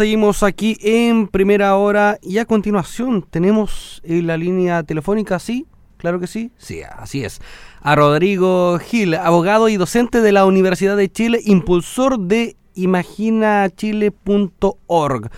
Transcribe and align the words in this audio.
seguimos 0.00 0.42
aquí 0.42 0.78
en 0.80 1.28
primera 1.28 1.76
hora 1.76 2.16
y 2.22 2.38
a 2.38 2.46
continuación 2.46 3.20
tenemos 3.20 4.00
en 4.02 4.26
la 4.26 4.38
línea 4.38 4.82
telefónica, 4.82 5.38
¿sí? 5.38 5.66
Claro 5.98 6.18
que 6.18 6.26
sí, 6.26 6.50
sí, 6.56 6.80
así 6.90 7.22
es. 7.22 7.42
A 7.82 7.96
Rodrigo 7.96 8.78
Gil, 8.78 9.12
abogado 9.12 9.68
y 9.68 9.76
docente 9.76 10.22
de 10.22 10.32
la 10.32 10.46
Universidad 10.46 10.96
de 10.96 11.10
Chile, 11.10 11.40
impulsor 11.44 12.18
de 12.18 12.56
imaginachile.org. 12.74 15.30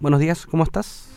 Buenos 0.00 0.20
días, 0.20 0.44
¿cómo 0.44 0.64
estás? 0.64 1.10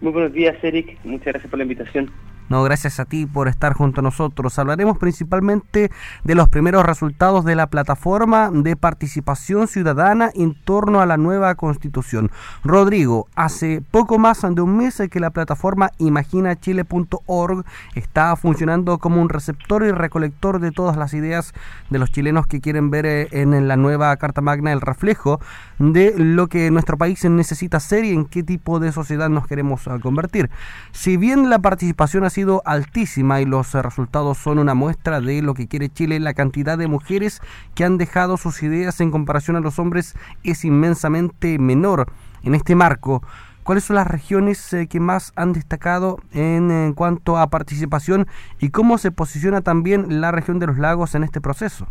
Muy 0.00 0.12
buenos 0.12 0.32
días, 0.32 0.56
Eric. 0.64 0.98
Muchas 1.04 1.26
gracias 1.26 1.50
por 1.50 1.58
la 1.58 1.64
invitación. 1.64 2.10
No, 2.48 2.62
gracias 2.62 3.00
a 3.00 3.04
ti 3.04 3.26
por 3.26 3.48
estar 3.48 3.72
junto 3.72 4.00
a 4.00 4.02
nosotros. 4.02 4.58
Hablaremos 4.58 4.98
principalmente 4.98 5.90
de 6.24 6.34
los 6.34 6.48
primeros 6.48 6.84
resultados 6.84 7.44
de 7.44 7.54
la 7.54 7.68
plataforma 7.68 8.50
de 8.52 8.76
participación 8.76 9.66
ciudadana 9.66 10.30
en 10.34 10.54
torno 10.54 11.00
a 11.00 11.06
la 11.06 11.16
nueva 11.16 11.54
constitución. 11.54 12.30
Rodrigo, 12.62 13.28
hace 13.34 13.82
poco 13.90 14.18
más 14.18 14.42
de 14.42 14.60
un 14.60 14.76
mes 14.76 15.02
que 15.10 15.20
la 15.20 15.30
plataforma 15.30 15.90
imaginachile.org 15.98 17.64
está 17.94 18.36
funcionando 18.36 18.98
como 18.98 19.22
un 19.22 19.28
receptor 19.28 19.84
y 19.84 19.90
recolector 19.90 20.60
de 20.60 20.70
todas 20.70 20.96
las 20.96 21.14
ideas 21.14 21.54
de 21.88 21.98
los 21.98 22.10
chilenos 22.10 22.46
que 22.46 22.60
quieren 22.60 22.90
ver 22.90 23.06
eh, 23.06 23.28
en 23.30 23.66
la 23.66 23.76
nueva 23.76 24.14
Carta 24.16 24.40
Magna 24.40 24.72
el 24.72 24.80
reflejo 24.80 25.40
de 25.78 26.14
lo 26.16 26.48
que 26.48 26.70
nuestro 26.70 26.98
país 26.98 27.24
necesita 27.24 27.80
ser 27.80 28.04
y 28.04 28.12
en 28.12 28.26
qué 28.26 28.42
tipo 28.42 28.80
de 28.80 28.92
sociedad 28.92 29.28
nos 29.28 29.46
queremos 29.46 29.88
ah, 29.88 29.98
convertir. 30.00 30.50
Si 30.92 31.16
bien 31.16 31.48
la 31.48 31.58
participación 31.58 32.24
ha 32.24 32.30
sido 32.34 32.62
altísima 32.64 33.40
y 33.40 33.46
los 33.46 33.72
resultados 33.72 34.38
son 34.38 34.58
una 34.58 34.74
muestra 34.74 35.20
de 35.20 35.40
lo 35.40 35.54
que 35.54 35.68
quiere 35.68 35.88
Chile, 35.88 36.18
la 36.20 36.34
cantidad 36.34 36.76
de 36.76 36.88
mujeres 36.88 37.40
que 37.74 37.84
han 37.84 37.96
dejado 37.96 38.36
sus 38.36 38.62
ideas 38.62 39.00
en 39.00 39.10
comparación 39.10 39.56
a 39.56 39.60
los 39.60 39.78
hombres 39.78 40.14
es 40.42 40.64
inmensamente 40.64 41.58
menor. 41.58 42.06
En 42.42 42.54
este 42.54 42.74
marco, 42.74 43.22
¿cuáles 43.62 43.84
son 43.84 43.96
las 43.96 44.06
regiones 44.06 44.72
eh, 44.72 44.88
que 44.88 45.00
más 45.00 45.32
han 45.36 45.52
destacado 45.52 46.18
en, 46.32 46.70
en 46.70 46.92
cuanto 46.92 47.38
a 47.38 47.48
participación 47.48 48.26
y 48.60 48.70
cómo 48.70 48.98
se 48.98 49.12
posiciona 49.12 49.60
también 49.60 50.20
la 50.20 50.32
región 50.32 50.58
de 50.58 50.66
los 50.66 50.78
lagos 50.78 51.14
en 51.14 51.24
este 51.24 51.40
proceso? 51.40 51.86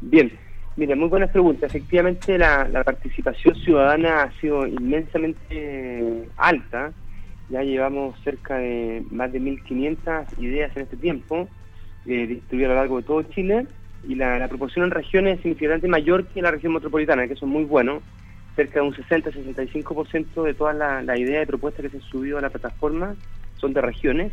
Bien, 0.00 0.32
Mira, 0.76 0.94
muy 0.94 1.08
buenas 1.08 1.30
preguntas. 1.30 1.74
Efectivamente, 1.74 2.36
la, 2.36 2.82
participación 2.84 3.54
ciudadana 3.56 4.24
ha 4.24 4.32
sido 4.40 4.66
inmensamente 4.66 6.28
alta. 6.36 6.92
Ya 7.48 7.62
llevamos 7.62 8.18
cerca 8.22 8.58
de 8.58 9.04
más 9.10 9.32
de 9.32 9.40
1.500 9.40 10.26
ideas 10.38 10.76
en 10.76 10.82
este 10.82 10.96
tiempo, 10.96 11.48
eh, 12.06 12.26
distribuidas 12.26 12.70
a 12.70 12.74
lo 12.74 12.80
largo 12.80 12.96
de 12.96 13.02
todo 13.04 13.22
Chile, 13.22 13.66
y 14.08 14.14
la, 14.14 14.46
proporción 14.48 14.84
en 14.84 14.90
regiones 14.90 15.36
es 15.36 15.42
significativamente 15.42 15.88
mayor 15.88 16.26
que 16.28 16.42
la 16.42 16.50
región 16.50 16.72
metropolitana, 16.72 17.26
que 17.26 17.34
eso 17.34 17.46
es 17.46 17.52
muy 17.52 17.64
bueno. 17.64 18.02
Cerca 18.54 18.80
de 18.80 18.86
un 18.86 18.94
60-65% 18.94 20.42
de 20.42 20.54
todas 20.54 20.76
las 21.04 21.18
ideas 21.18 21.44
y 21.44 21.46
propuestas 21.46 21.82
que 21.82 21.90
se 21.90 21.96
han 21.98 22.02
subido 22.02 22.38
a 22.38 22.40
la 22.40 22.50
plataforma 22.50 23.14
son 23.58 23.72
de 23.72 23.82
regiones. 23.82 24.32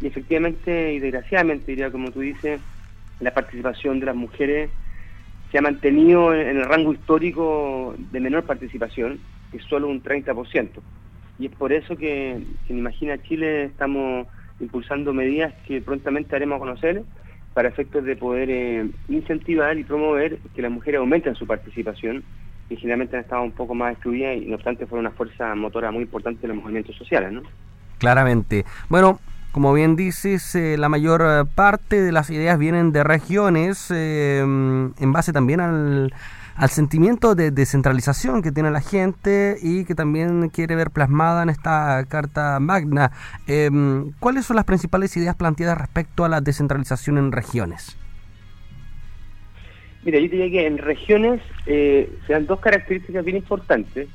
Y 0.00 0.08
efectivamente, 0.08 0.92
y 0.92 0.98
desgraciadamente, 0.98 1.72
diría 1.72 1.90
como 1.90 2.10
tú 2.10 2.20
dices, 2.20 2.60
la 3.20 3.32
participación 3.32 3.98
de 3.98 4.06
las 4.06 4.16
mujeres 4.16 4.70
se 5.50 5.58
ha 5.58 5.62
mantenido 5.62 6.34
en 6.34 6.58
el 6.58 6.64
rango 6.64 6.92
histórico 6.92 7.94
de 7.96 8.20
menor 8.20 8.44
participación, 8.44 9.18
que 9.50 9.58
es 9.58 9.64
solo 9.64 9.88
un 9.88 10.02
30%. 10.02 10.68
Y 11.38 11.46
es 11.46 11.52
por 11.52 11.72
eso 11.72 11.96
que, 11.96 12.32
en 12.32 12.78
Imagina 12.78 13.22
Chile 13.22 13.64
estamos 13.64 14.26
impulsando 14.60 15.12
medidas 15.12 15.52
que 15.66 15.80
prontamente 15.80 16.34
haremos 16.34 16.58
conocer 16.58 17.02
para 17.52 17.68
efectos 17.68 18.04
de 18.04 18.16
poder 18.16 18.50
eh, 18.50 18.90
incentivar 19.08 19.78
y 19.78 19.84
promover 19.84 20.38
que 20.54 20.62
las 20.62 20.70
mujeres 20.70 21.00
aumenten 21.00 21.34
su 21.34 21.46
participación, 21.46 22.22
que 22.68 22.76
generalmente 22.76 23.16
han 23.16 23.22
estado 23.22 23.42
un 23.42 23.52
poco 23.52 23.74
más 23.74 23.92
excluidas 23.92 24.36
y 24.36 24.46
no 24.46 24.56
obstante 24.56 24.86
fueron 24.86 25.06
una 25.06 25.14
fuerza 25.14 25.54
motora 25.54 25.90
muy 25.90 26.02
importante 26.02 26.46
en 26.46 26.54
los 26.54 26.62
movimientos 26.62 26.96
sociales. 26.96 27.32
¿no? 27.32 27.42
Claramente. 27.98 28.64
Bueno, 28.88 29.20
como 29.52 29.72
bien 29.72 29.96
dices, 29.96 30.54
eh, 30.54 30.76
la 30.76 30.90
mayor 30.90 31.22
eh, 31.22 31.44
parte 31.54 32.02
de 32.02 32.12
las 32.12 32.28
ideas 32.28 32.58
vienen 32.58 32.92
de 32.92 33.04
regiones 33.04 33.90
eh, 33.90 34.40
en 34.40 35.12
base 35.12 35.32
también 35.32 35.60
al, 35.60 36.12
sentimiento 36.68 37.34
de 37.34 37.50
descentralización 37.50 38.42
que 38.42 38.52
tiene 38.52 38.70
la 38.70 38.80
gente 38.80 39.56
y 39.62 39.84
que 39.84 39.94
también 39.94 40.48
quiere 40.48 40.74
ver 40.76 40.90
plasmada 40.90 41.42
en 41.42 41.50
esta 41.50 42.04
Carta 42.08 42.58
Magna. 42.60 43.12
¿Cuáles 44.18 44.46
son 44.46 44.56
las 44.56 44.64
principales 44.64 45.16
ideas 45.16 45.36
planteadas 45.36 45.78
respecto 45.78 46.24
a 46.24 46.28
la 46.28 46.40
descentralización 46.40 47.18
en 47.18 47.32
regiones? 47.32 47.96
Mira, 50.04 50.18
yo 50.18 50.28
diría 50.28 50.50
que 50.50 50.66
en 50.66 50.78
regiones 50.78 51.40
se 51.64 52.08
dan 52.28 52.46
dos 52.46 52.60
características 52.60 53.24
bien 53.24 53.38
importantes. 53.38 54.08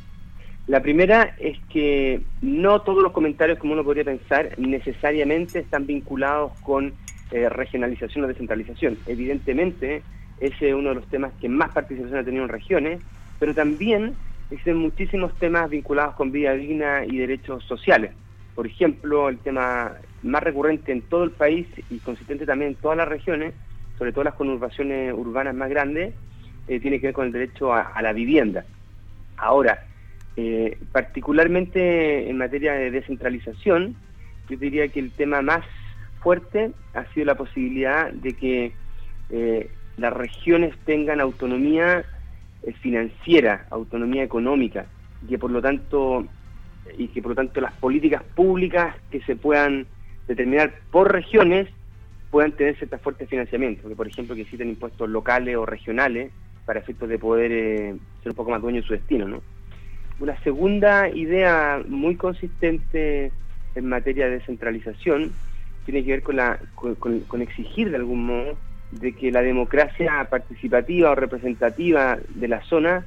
La 0.67 0.81
primera 0.81 1.35
es 1.39 1.57
que 1.69 2.21
no 2.41 2.81
todos 2.81 3.03
los 3.03 3.11
comentarios, 3.11 3.57
como 3.59 3.73
uno 3.73 3.83
podría 3.83 4.03
pensar, 4.05 4.57
necesariamente 4.57 5.59
están 5.59 5.85
vinculados 5.85 6.53
con 6.61 6.93
eh, 7.31 7.49
regionalización 7.49 8.23
o 8.23 8.27
descentralización. 8.27 8.97
Evidentemente, 9.07 10.03
ese 10.41 10.69
es 10.69 10.75
uno 10.75 10.89
de 10.89 10.95
los 10.95 11.07
temas 11.07 11.31
que 11.39 11.47
más 11.47 11.69
participación 11.69 12.19
ha 12.19 12.23
tenido 12.25 12.43
en 12.43 12.49
regiones, 12.49 13.01
pero 13.39 13.53
también 13.53 14.15
existen 14.49 14.77
muchísimos 14.77 15.37
temas 15.39 15.69
vinculados 15.69 16.15
con 16.15 16.31
vida 16.31 16.53
digna 16.53 17.05
y 17.05 17.17
derechos 17.17 17.63
sociales. 17.63 18.11
Por 18.55 18.67
ejemplo, 18.67 19.29
el 19.29 19.37
tema 19.39 19.93
más 20.23 20.43
recurrente 20.43 20.91
en 20.91 21.03
todo 21.03 21.23
el 21.23 21.31
país 21.31 21.67
y 21.89 21.99
consistente 21.99 22.45
también 22.45 22.71
en 22.71 22.77
todas 22.77 22.97
las 22.97 23.07
regiones, 23.07 23.53
sobre 23.97 24.11
todo 24.11 24.25
las 24.25 24.33
conurbaciones 24.33 25.13
urbanas 25.13 25.55
más 25.55 25.69
grandes, 25.69 26.13
eh, 26.67 26.79
tiene 26.79 26.99
que 26.99 27.07
ver 27.07 27.13
con 27.13 27.27
el 27.27 27.31
derecho 27.31 27.73
a 27.73 28.01
la 28.01 28.11
vivienda. 28.11 28.65
Ahora, 29.37 29.79
eh, 30.37 30.77
particularmente 30.91 32.29
en 32.29 32.37
materia 32.37 32.73
de 32.73 32.89
descentralización, 32.89 33.95
yo 34.49 34.57
diría 34.57 34.87
que 34.87 34.99
el 34.99 35.11
tema 35.11 35.41
más 35.41 35.63
fuerte 36.21 36.71
ha 36.93 37.05
sido 37.13 37.25
la 37.25 37.35
posibilidad 37.35 38.11
de 38.11 38.33
que 38.33 38.73
eh, 39.29 39.69
las 39.97 40.13
regiones 40.13 40.75
tengan 40.85 41.19
autonomía 41.19 42.03
eh, 42.63 42.73
financiera, 42.73 43.65
autonomía 43.69 44.23
económica, 44.23 44.85
y 45.23 45.27
que 45.27 45.39
por 45.39 45.51
lo 45.51 45.61
tanto 45.61 46.25
y 46.97 47.07
que 47.09 47.21
por 47.21 47.31
lo 47.31 47.35
tanto 47.35 47.61
las 47.61 47.73
políticas 47.73 48.23
públicas 48.35 48.95
que 49.11 49.21
se 49.21 49.35
puedan 49.35 49.85
determinar 50.27 50.73
por 50.91 51.11
regiones 51.11 51.67
puedan 52.31 52.53
tener 52.53 52.77
cierta 52.77 52.97
fuerte 52.97 53.27
financiamiento, 53.27 53.87
que 53.87 53.95
por 53.95 54.07
ejemplo 54.07 54.35
que 54.35 54.41
existen 54.41 54.69
impuestos 54.69 55.09
locales 55.09 55.55
o 55.57 55.65
regionales 55.65 56.31
para 56.65 56.79
efectos 56.79 57.09
de 57.09 57.19
poder 57.19 57.51
ser 58.23 58.31
un 58.31 58.35
poco 58.35 58.51
más 58.51 58.61
dueño 58.61 58.81
de 58.81 58.87
su 58.87 58.93
destino, 58.93 59.27
¿no? 59.27 59.41
Una 60.19 60.37
segunda 60.43 61.09
idea 61.09 61.81
muy 61.87 62.15
consistente 62.15 63.31
en 63.75 63.89
materia 63.89 64.25
de 64.25 64.37
descentralización 64.37 65.31
tiene 65.85 66.03
que 66.03 66.11
ver 66.11 66.23
con, 66.23 66.35
la, 66.35 66.59
con, 66.75 67.41
exigir 67.41 67.89
de 67.89 67.95
algún 67.95 68.25
modo 68.27 68.57
de 68.91 69.13
que 69.13 69.31
la 69.31 69.41
democracia 69.41 70.27
participativa 70.29 71.11
o 71.11 71.15
representativa 71.15 72.19
de 72.29 72.47
la 72.47 72.61
zona 72.63 73.05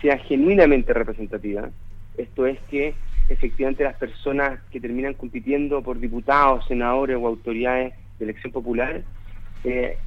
sea 0.00 0.18
genuinamente 0.18 0.92
representativa. 0.92 1.70
Esto 2.16 2.46
es 2.46 2.58
que 2.70 2.94
efectivamente 3.28 3.84
las 3.84 3.96
personas 3.96 4.60
que 4.70 4.80
terminan 4.80 5.14
compitiendo 5.14 5.82
por 5.82 6.00
diputados, 6.00 6.66
senadores 6.66 7.16
o 7.16 7.26
autoridades 7.26 7.94
de 8.18 8.24
elección 8.24 8.52
popular 8.52 9.02
eh, 9.64 9.98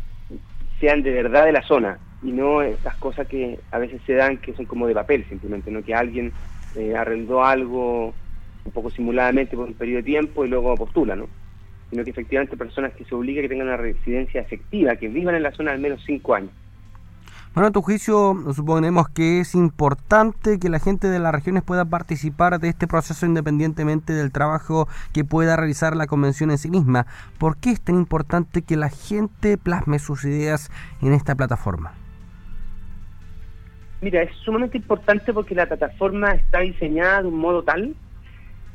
sean 0.79 1.01
de 1.03 1.11
verdad 1.11 1.45
de 1.45 1.53
la 1.53 1.61
zona, 1.63 1.99
y 2.21 2.31
no 2.31 2.61
estas 2.61 2.95
cosas 2.97 3.27
que 3.27 3.59
a 3.71 3.77
veces 3.77 4.01
se 4.05 4.13
dan 4.13 4.37
que 4.37 4.53
son 4.53 4.65
como 4.65 4.87
de 4.87 4.93
papel 4.93 5.25
simplemente, 5.27 5.71
no 5.71 5.83
que 5.83 5.93
alguien 5.93 6.33
eh, 6.75 6.95
arrendó 6.95 7.43
algo 7.43 8.15
un 8.65 8.71
poco 8.71 8.89
simuladamente 8.89 9.55
por 9.55 9.67
un 9.67 9.73
periodo 9.73 9.97
de 9.97 10.03
tiempo 10.03 10.45
y 10.45 10.49
luego 10.49 10.75
postula, 10.75 11.15
¿no? 11.15 11.29
Sino 11.93 12.03
que 12.03 12.09
efectivamente 12.09 12.57
personas 12.57 12.91
que 12.93 13.05
se 13.05 13.13
obliga 13.13 13.39
a 13.39 13.43
que 13.43 13.49
tengan 13.49 13.67
una 13.67 13.77
residencia 13.77 14.41
efectiva, 14.41 14.95
que 14.95 15.09
vivan 15.09 15.35
en 15.35 15.43
la 15.43 15.51
zona 15.51 15.73
al 15.73 15.79
menos 15.79 16.01
cinco 16.03 16.33
años. 16.33 16.49
Bueno, 17.53 17.67
a 17.67 17.71
tu 17.71 17.83
juicio, 17.83 18.35
suponemos 18.55 19.09
que 19.09 19.39
es 19.39 19.53
importante 19.53 20.57
que 20.57 20.69
la 20.69 20.79
gente 20.79 21.07
de 21.07 21.19
las 21.19 21.31
regiones 21.31 21.61
pueda 21.61 21.85
participar 21.85 22.59
de 22.59 22.69
este 22.69 22.87
proceso 22.87 23.27
independientemente 23.27 24.11
del 24.11 24.31
trabajo 24.31 24.87
que 25.13 25.23
pueda 25.23 25.55
realizar 25.55 25.95
la 25.95 26.07
convención 26.07 26.49
en 26.49 26.57
sí 26.57 26.71
misma. 26.71 27.05
¿Por 27.37 27.57
qué 27.57 27.69
es 27.69 27.79
tan 27.79 27.97
importante 27.97 28.63
que 28.63 28.75
la 28.75 28.89
gente 28.89 29.59
plasme 29.59 29.99
sus 29.99 30.25
ideas 30.25 30.71
en 31.03 31.13
esta 31.13 31.35
plataforma? 31.35 31.93
Mira, 34.01 34.23
es 34.23 34.35
sumamente 34.37 34.79
importante 34.79 35.31
porque 35.31 35.53
la 35.53 35.67
plataforma 35.67 36.31
está 36.31 36.61
diseñada 36.61 37.21
de 37.21 37.27
un 37.27 37.37
modo 37.37 37.61
tal 37.61 37.95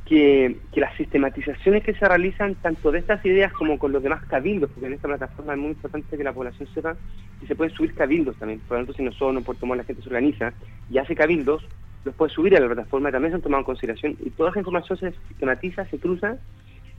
que, 0.08 0.56
las 0.75 0.96
sistematizaciones 0.96 1.84
que 1.84 1.93
se 1.93 2.08
realizan 2.08 2.55
tanto 2.56 2.90
de 2.90 2.99
estas 2.99 3.25
ideas 3.26 3.52
como 3.52 3.78
con 3.78 3.93
los 3.93 4.02
demás 4.02 4.25
cabildos, 4.25 4.70
porque 4.70 4.87
en 4.87 4.94
esta 4.94 5.08
plataforma 5.08 5.52
es 5.52 5.58
muy 5.58 5.69
importante 5.70 6.16
que 6.16 6.25
la 6.25 6.32
población 6.32 6.69
sepa 6.72 6.96
que 7.40 7.46
se 7.46 7.55
pueden 7.55 7.75
subir 7.75 7.94
cabildos 7.94 8.37
también. 8.37 8.60
Por 8.60 8.78
lo 8.78 8.84
tanto, 8.84 8.94
si 8.94 9.02
nosotros 9.02 9.34
no 9.34 9.43
Puerto 9.43 9.66
Montt 9.66 9.81
la 9.81 9.84
gente 9.84 10.02
se 10.02 10.08
organiza 10.08 10.52
y 10.90 10.99
hace 10.99 11.14
cabildos, 11.14 11.62
los 12.05 12.14
puede 12.14 12.32
subir 12.32 12.56
a 12.56 12.60
la 12.60 12.66
plataforma, 12.66 13.12
también 13.12 13.32
se 13.32 13.37
han 13.37 13.43
tomado 13.43 13.60
en 13.60 13.66
consideración 13.66 14.16
y 14.25 14.31
toda 14.31 14.50
esa 14.50 14.60
información 14.60 14.99
se 14.99 15.12
sistematiza, 15.28 15.84
se 15.87 15.99
cruza 15.99 16.38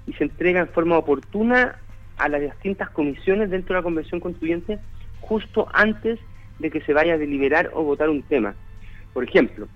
y 0.06 0.14
se 0.14 0.26
entrega 0.26 0.60
en 0.60 0.68
forma 0.68 0.98
oportuna 0.98 1.80
a 2.18 2.30
las 2.30 2.42
distintas 2.42 2.92
comisiones 2.92 3.50
dentro 3.50 3.74
de 3.74 3.80
la 3.80 3.84
convención 3.84 4.20
constituyente 4.20 4.78
justo 5.22 5.68
antes 5.74 6.20
de 6.60 6.70
que 6.70 6.82
se 6.82 6.94
vaya 6.94 7.16
a 7.16 7.18
deliberar 7.18 7.72
o 7.74 7.84
votar 7.84 8.10
un 8.10 8.22
tema. 8.22 8.54
Por 9.14 9.24
ejemplo, 9.24 9.68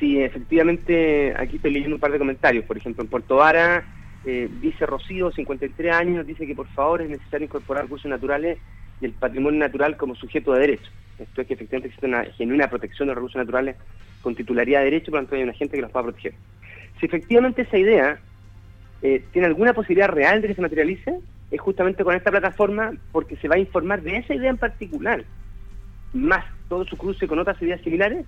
si 0.00 0.20
efectivamente, 0.20 1.34
aquí 1.36 1.56
estoy 1.56 1.72
leyendo 1.72 1.96
un 1.96 2.00
par 2.00 2.10
de 2.10 2.18
comentarios, 2.18 2.64
por 2.64 2.78
ejemplo, 2.78 3.04
en 3.04 3.10
Puerto 3.10 3.36
Vara, 3.36 3.84
eh, 4.24 4.48
dice 4.60 4.86
Rocío, 4.86 5.30
53 5.30 5.94
años, 5.94 6.26
dice 6.26 6.46
que 6.46 6.54
por 6.54 6.66
favor 6.68 7.02
es 7.02 7.10
necesario 7.10 7.44
incorporar 7.44 7.84
recursos 7.84 8.10
naturales 8.10 8.58
y 9.00 9.04
el 9.04 9.12
patrimonio 9.12 9.60
natural 9.60 9.98
como 9.98 10.14
sujeto 10.14 10.54
de 10.54 10.60
derecho. 10.60 10.90
Esto 11.18 11.42
es 11.42 11.46
que 11.46 11.54
efectivamente 11.54 11.88
existe 11.88 12.06
una 12.06 12.24
genuina 12.24 12.68
protección 12.68 13.06
de 13.06 13.10
los 13.10 13.16
recursos 13.16 13.38
naturales 13.38 13.76
con 14.22 14.34
titularidad 14.34 14.80
de 14.80 14.86
derecho, 14.86 15.10
por 15.10 15.20
lo 15.20 15.26
tanto 15.26 15.36
hay 15.36 15.42
una 15.42 15.52
gente 15.52 15.76
que 15.76 15.82
los 15.82 15.94
va 15.94 16.00
a 16.00 16.04
proteger. 16.04 16.34
Si 16.98 17.06
efectivamente 17.06 17.62
esa 17.62 17.76
idea 17.76 18.18
eh, 19.02 19.22
tiene 19.32 19.48
alguna 19.48 19.74
posibilidad 19.74 20.08
real 20.08 20.40
de 20.40 20.48
que 20.48 20.54
se 20.54 20.62
materialice, 20.62 21.20
es 21.50 21.60
justamente 21.60 22.04
con 22.04 22.14
esta 22.14 22.30
plataforma 22.30 22.92
porque 23.12 23.36
se 23.36 23.48
va 23.48 23.56
a 23.56 23.58
informar 23.58 24.02
de 24.02 24.16
esa 24.16 24.34
idea 24.34 24.50
en 24.50 24.58
particular, 24.58 25.24
más 26.14 26.44
todo 26.68 26.86
su 26.86 26.96
cruce 26.96 27.28
con 27.28 27.38
otras 27.38 27.60
ideas 27.60 27.80
similares, 27.82 28.24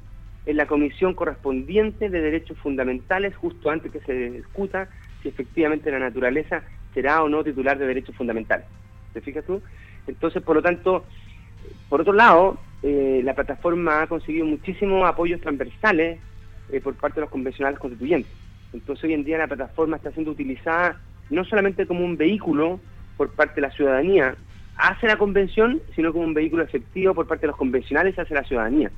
en 0.47 0.57
la 0.57 0.67
comisión 0.67 1.15
correspondiente 1.15 2.09
de 2.09 2.21
derechos 2.21 2.59
fundamentales, 2.59 3.37
justo 3.37 3.71
antes 3.71 3.93
que 3.93 4.01
se 4.01 4.31
discuta 4.31 4.89
si 5.23 5.29
efectivamente 5.29 5.91
la 5.91 6.01
naturaleza 6.01 6.63
será 6.95 7.23
o 7.23 7.29
no 7.29 7.45
titular 7.45 7.79
de 7.79 7.87
derechos 7.87 8.17
fundamentales. 8.17 8.67
¿Te 9.13 9.21
fijas 9.21 9.45
tú? 9.45 9.63
Entonces, 10.07 10.43
por 10.43 10.57
lo 10.57 10.63
tanto, 10.63 11.05
por 11.89 12.01
otro 12.01 12.13
lado, 12.13 12.59
eh, 12.83 13.21
la 13.25 13.35
plataforma 13.35 14.03
ha 14.03 14.07
conseguido 14.07 14.45
muchísimos 14.47 15.09
apoyos 15.09 15.41
transversales 15.41 16.19
eh, 16.73 16.81
por 16.81 16.95
parte 16.95 17.17
de 17.17 17.23
los 17.23 17.31
convencionales 17.31 17.79
constituyentes. 17.79 18.33
Entonces, 18.73 19.05
hoy 19.05 19.15
en 19.15 19.25
día 19.25 19.39
la 19.39 19.47
plataforma 19.47 19.97
está 19.97 20.11
siendo 20.11 20.33
utilizada 20.33 21.01
no 21.31 21.45
solamente 21.45 21.87
como 21.87 22.05
un 22.05 22.17
vehículo 22.17 22.81
por 23.17 23.31
parte 23.31 23.57
de 23.57 23.63
la 23.63 23.71
ciudadanía 23.71 24.35
hacia 24.77 25.09
la 25.09 25.17
convención, 25.17 25.81
sino 25.95 26.13
como 26.13 26.25
un 26.25 26.35
vehículo 26.35 26.65
efectivo 26.65 27.15
por 27.15 27.27
parte 27.27 27.43
de 27.43 27.49
los 27.49 27.57
convencionales 27.57 28.19
hacia 28.19 28.37
la 28.37 28.45
ciudadanía. 28.45 28.91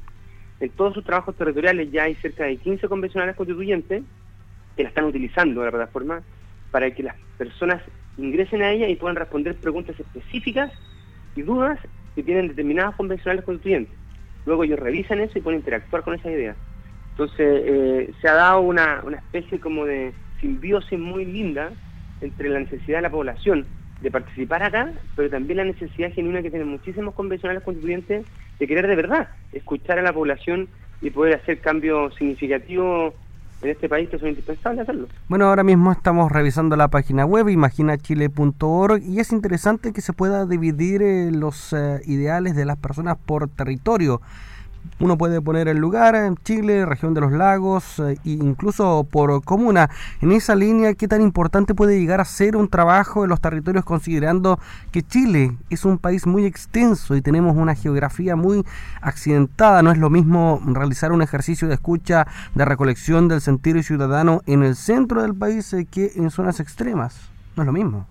En 0.65 0.71
todos 0.71 0.95
sus 0.95 1.05
trabajos 1.05 1.37
territoriales 1.37 1.93
ya 1.93 2.05
hay 2.05 2.15
cerca 2.15 2.45
de 2.45 2.57
15 2.57 2.89
convencionales 2.89 3.37
constituyentes 3.37 4.03
que 4.75 4.83
la 4.83 4.89
están 4.89 5.05
utilizando 5.05 5.63
la 5.63 5.71
plataforma 5.71 6.23
para 6.71 6.91
que 6.91 7.03
las 7.03 7.17
personas 7.37 7.83
ingresen 8.17 8.63
a 8.63 8.71
ella 8.71 8.89
y 8.89 8.97
puedan 8.97 9.17
responder 9.17 9.57
preguntas 9.57 10.01
específicas 10.01 10.73
y 11.37 11.43
dudas 11.43 11.79
que 12.15 12.23
tienen 12.23 12.49
determinados 12.49 12.95
convencionales 12.95 13.45
constituyentes. 13.45 13.95
Luego 14.47 14.65
ellos 14.65 14.79
revisan 14.79 15.21
eso 15.21 15.39
y 15.39 15.43
pueden 15.43 15.61
interactuar 15.61 16.03
con 16.03 16.15
esa 16.15 16.31
idea. 16.31 16.57
Entonces 17.11 17.63
eh, 17.67 18.11
se 18.23 18.29
ha 18.29 18.35
dado 18.35 18.63
una, 18.63 19.03
una 19.05 19.19
especie 19.19 19.61
como 19.61 19.85
de 19.85 20.15
simbiosis 20.41 20.99
muy 20.99 21.27
linda 21.27 21.73
entre 22.23 22.49
la 22.49 22.61
necesidad 22.61 22.99
de 22.99 23.03
la 23.03 23.11
población 23.11 23.67
de 24.05 24.11
participar 24.11 24.63
acá, 24.63 24.93
pero 25.17 25.31
también 25.31 25.57
la 25.57 25.65
necesidad 25.65 26.13
genuina 26.13 26.43
que 26.43 26.51
tienen 26.51 26.69
muchísimos 26.69 27.15
convencionales 27.15 27.63
constituyentes 27.63 28.27
de 28.61 28.67
querer 28.67 28.87
de 28.87 28.97
verdad 28.97 29.29
escuchar 29.53 29.99
a 29.99 30.03
la 30.03 30.13
población 30.13 30.69
y 31.01 31.11
poder 31.11 31.35
hacer 31.35 31.61
cambios 31.61 32.15
significativos 32.15 33.15
en 33.63 33.71
este 33.71 33.89
país 33.89 34.11
que 34.11 34.19
son 34.19 34.29
indispensables 34.29 34.83
hacerlo. 34.83 35.09
Bueno, 35.29 35.47
ahora 35.47 35.65
mismo 35.65 35.91
estamos 35.91 36.31
revisando 36.31 36.77
la 36.77 36.89
página 36.89 37.25
web 37.25 37.49
imaginachile.org 37.49 39.03
y 39.03 39.21
es 39.21 39.33
interesante 39.33 39.95
que 39.95 40.03
se 40.03 40.13
pueda 40.13 40.45
dividir 40.45 41.03
eh, 41.03 41.31
los 41.33 41.73
eh, 41.73 42.01
ideales 42.05 42.55
de 42.55 42.67
las 42.67 42.77
personas 42.77 43.17
por 43.17 43.49
territorio. 43.49 44.21
Uno 45.01 45.19
puede 45.19 45.41
poner 45.41 45.69
el 45.69 45.79
lugar 45.79 46.15
en 46.15 46.37
Chile, 46.37 46.87
región 46.87 47.15
de 47.15 47.21
los 47.21 47.33
lagos 47.33 47.99
e 47.99 48.17
incluso 48.25 49.07
por 49.11 49.43
comuna. 49.43 49.91
En 50.21 50.33
esa 50.33 50.55
línea, 50.55 50.95
¿qué 50.95 51.09
tan 51.09 51.21
importante 51.21 51.75
puede 51.75 51.99
llegar 51.99 52.21
a 52.21 52.25
ser 52.25 52.57
un 52.57 52.69
trabajo 52.69 53.25
en 53.25 53.31
los 53.31 53.41
territorios 53.41 53.85
considerando 53.85 54.59
que 54.93 55.03
Chile 55.03 55.57
es 55.69 55.85
un 55.85 55.99
país 55.99 56.27
muy 56.27 56.47
extenso 56.47 57.17
y 57.17 57.23
tenemos 57.23 57.57
una 57.57 57.75
geografía 57.75 58.37
muy 58.37 58.65
accidentada? 59.01 59.83
No 59.83 59.91
es 59.91 59.99
lo 59.99 60.11
mismo 60.11 60.63
realizar 60.65 61.13
un 61.13 61.23
ejercicio 61.23 61.67
de 61.69 61.75
escucha, 61.75 62.27
de 62.55 62.65
recolección 62.65 63.29
del 63.29 63.41
sentido 63.41 63.83
ciudadano 63.83 64.43
en 64.47 64.63
el 64.63 64.77
centro 64.77 65.23
del 65.23 65.35
país 65.35 65.73
eh, 65.73 65.87
que 65.87 66.13
en 66.15 66.31
zonas 66.31 66.61
extremas. 66.61 67.21
No 67.57 67.63
es 67.63 67.67
lo 67.67 67.73
mismo. 67.73 68.07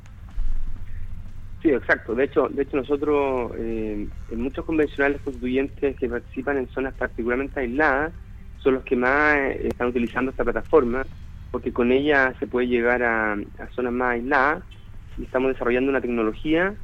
Sí, 1.64 1.70
exacto. 1.70 2.14
De 2.14 2.26
hecho, 2.26 2.50
de 2.50 2.64
hecho 2.64 2.76
nosotros, 2.76 3.54
eh, 3.58 4.06
en 4.30 4.42
muchos 4.42 4.66
convencionales 4.66 5.22
constituyentes 5.22 5.96
que 5.96 6.10
participan 6.10 6.58
en 6.58 6.68
zonas 6.68 6.94
particularmente 6.94 7.62
aisladas, 7.62 8.12
son 8.58 8.74
los 8.74 8.84
que 8.84 8.98
más 8.98 9.38
eh, 9.38 9.70
están 9.70 9.88
utilizando 9.88 10.32
esta 10.32 10.44
plataforma, 10.44 11.06
porque 11.52 11.72
con 11.72 11.94
ella 11.94 12.34
se 12.38 12.48
puede 12.48 12.68
llegar 12.68 13.02
a, 13.02 13.38
zonas 13.74 13.94
más 13.94 14.16
aisladas 14.16 14.64
y 15.18 15.24
estamos 15.24 15.54
desarrollando 15.54 15.90
una 15.90 16.02
tecnología 16.02 16.76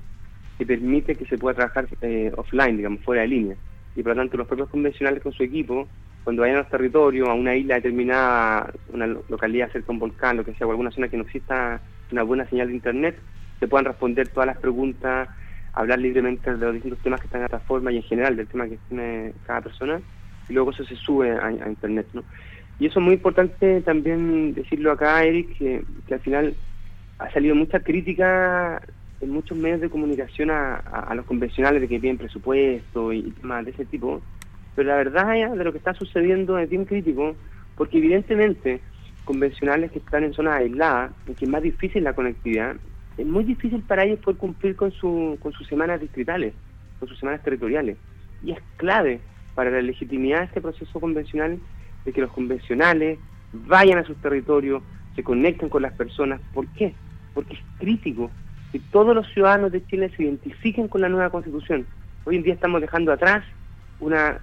que 0.57 0.65
permite 0.65 1.15
que 1.15 1.25
se 1.25 1.37
pueda 1.37 1.55
trabajar 1.55 1.89
eh, 2.01 2.31
offline, 2.37 2.77
digamos, 2.77 3.03
fuera 3.03 3.23
de 3.23 3.27
línea. 3.27 3.57
Y 3.97 4.03
por 4.03 4.15
lo 4.15 4.21
tanto, 4.21 4.37
los 4.37 4.47
propios 4.47 4.69
convencionales 4.69 5.21
con 5.21 5.33
su 5.33 5.43
equipo, 5.43 5.89
cuando 6.23 6.43
vayan 6.43 6.55
a 6.55 6.59
los 6.59 6.69
territorios, 6.69 7.27
a 7.27 7.33
una 7.33 7.53
isla 7.53 7.75
determinada, 7.75 8.71
una 8.93 9.07
localidad 9.07 9.69
cerca 9.73 9.87
de 9.87 9.91
un 9.91 9.99
volcán, 9.99 10.37
lo 10.37 10.45
que 10.45 10.53
sea, 10.53 10.67
o 10.67 10.71
alguna 10.71 10.91
zona 10.91 11.09
que 11.09 11.17
no 11.17 11.23
exista 11.23 11.81
una 12.13 12.23
buena 12.23 12.47
señal 12.47 12.69
de 12.69 12.75
internet, 12.75 13.17
se 13.59 13.67
puedan 13.67 13.85
responder 13.85 14.27
todas 14.29 14.47
las 14.47 14.57
preguntas, 14.57 15.29
hablar 15.73 15.99
libremente 15.99 16.51
de 16.53 16.57
los 16.57 16.73
distintos 16.73 17.01
temas 17.03 17.19
que 17.19 17.27
están 17.27 17.39
en 17.39 17.43
la 17.43 17.49
plataforma 17.49 17.91
y 17.91 17.97
en 17.97 18.03
general 18.03 18.35
del 18.35 18.47
tema 18.47 18.67
que 18.67 18.77
tiene 18.87 19.33
cada 19.45 19.61
persona, 19.61 20.01
y 20.47 20.53
luego 20.53 20.71
eso 20.71 20.83
se 20.85 20.95
sube 20.95 21.31
a, 21.31 21.51
Internet. 21.51 22.07
¿no? 22.13 22.23
Y 22.79 22.87
eso 22.87 22.99
es 22.99 23.05
muy 23.05 23.13
importante 23.15 23.81
también 23.81 24.53
decirlo 24.53 24.91
acá, 24.91 25.23
Eric, 25.23 25.57
que, 25.57 25.83
al 26.11 26.19
final 26.21 26.55
ha 27.19 27.29
salido 27.31 27.53
mucha 27.55 27.81
crítica 27.81 28.81
en 29.21 29.29
muchos 29.31 29.57
medios 29.57 29.81
de 29.81 29.89
comunicación 29.89 30.49
a, 30.49 31.13
los 31.13 31.25
convencionales 31.25 31.81
de 31.81 31.87
que 31.87 31.99
piden 31.99 32.17
presupuesto 32.17 33.11
y, 33.11 33.31
temas 33.31 33.65
de 33.65 33.71
ese 33.71 33.85
tipo, 33.85 34.21
pero 34.75 34.89
la 34.89 34.95
verdad 34.95 35.55
de 35.55 35.63
lo 35.63 35.71
que 35.71 35.77
está 35.77 35.93
sucediendo 35.93 36.57
es 36.57 36.69
bien 36.69 36.85
crítico, 36.85 37.35
porque 37.75 37.97
evidentemente 37.97 38.79
convencionales 39.25 39.91
que 39.91 39.99
están 39.99 40.23
en 40.23 40.33
zonas 40.33 40.59
aisladas, 40.59 41.11
en 41.27 41.35
que 41.35 41.45
es 41.45 41.51
más 41.51 41.61
difícil 41.61 42.03
la 42.03 42.13
conectividad, 42.13 42.75
es 43.19 43.27
muy 43.27 43.43
difícil 43.43 43.81
para 43.81 44.05
ellos 44.05 44.19
poder 44.19 44.37
cumplir 44.37 44.75
con, 44.77 44.91
su, 44.91 45.37
con 45.41 45.51
sus 45.51 45.67
semanas 45.67 45.99
distritales, 45.99 46.53
con 46.99 47.09
sus 47.09 47.19
semanas 47.19 47.43
territoriales. 47.43 47.97
Y 48.41 48.51
es 48.51 48.59
clave 48.77 49.19
para 49.55 49.69
la 49.69 49.81
legitimidad 49.81 50.39
de 50.39 50.45
este 50.45 50.61
proceso 50.61 50.99
convencional 51.01 51.59
de 52.05 52.13
que 52.13 52.21
los 52.21 52.31
convencionales 52.31 53.19
vayan 53.51 53.99
a 53.99 54.05
sus 54.05 54.15
territorios, 54.17 54.81
se 55.15 55.23
conecten 55.23 55.67
con 55.67 55.81
las 55.81 55.91
personas. 55.93 56.39
¿Por 56.53 56.65
qué? 56.69 56.93
Porque 57.33 57.55
es 57.55 57.59
crítico 57.77 58.31
que 58.71 58.79
todos 58.79 59.13
los 59.13 59.27
ciudadanos 59.33 59.73
de 59.73 59.85
Chile 59.87 60.09
se 60.15 60.23
identifiquen 60.23 60.87
con 60.87 61.01
la 61.01 61.09
nueva 61.09 61.29
constitución. 61.29 61.85
Hoy 62.23 62.37
en 62.37 62.43
día 62.43 62.53
estamos 62.53 62.79
dejando 62.79 63.11
atrás 63.11 63.43
una 63.99 64.39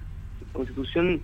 constitución 0.52 1.22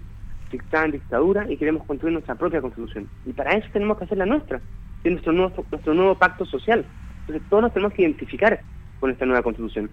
dictada 0.50 0.86
en 0.86 0.92
dictadura 0.92 1.50
y 1.50 1.58
queremos 1.58 1.84
construir 1.84 2.14
nuestra 2.14 2.34
propia 2.34 2.62
constitución. 2.62 3.08
Y 3.26 3.32
para 3.34 3.52
eso 3.52 3.68
tenemos 3.74 3.98
que 3.98 4.04
hacer 4.04 4.16
la 4.16 4.26
nuestra, 4.26 4.60
es 5.04 5.12
nuestro 5.12 5.32
nuevo, 5.32 5.66
nuestro 5.70 5.92
nuevo 5.92 6.14
pacto 6.14 6.46
social. 6.46 6.86
Entonces 7.22 7.48
todos 7.48 7.62
nos 7.62 7.72
tenemos 7.72 7.94
que 7.94 8.02
identificar 8.02 8.60
con 9.00 9.10
esta 9.10 9.26
nueva 9.26 9.42
constitución. 9.42 9.90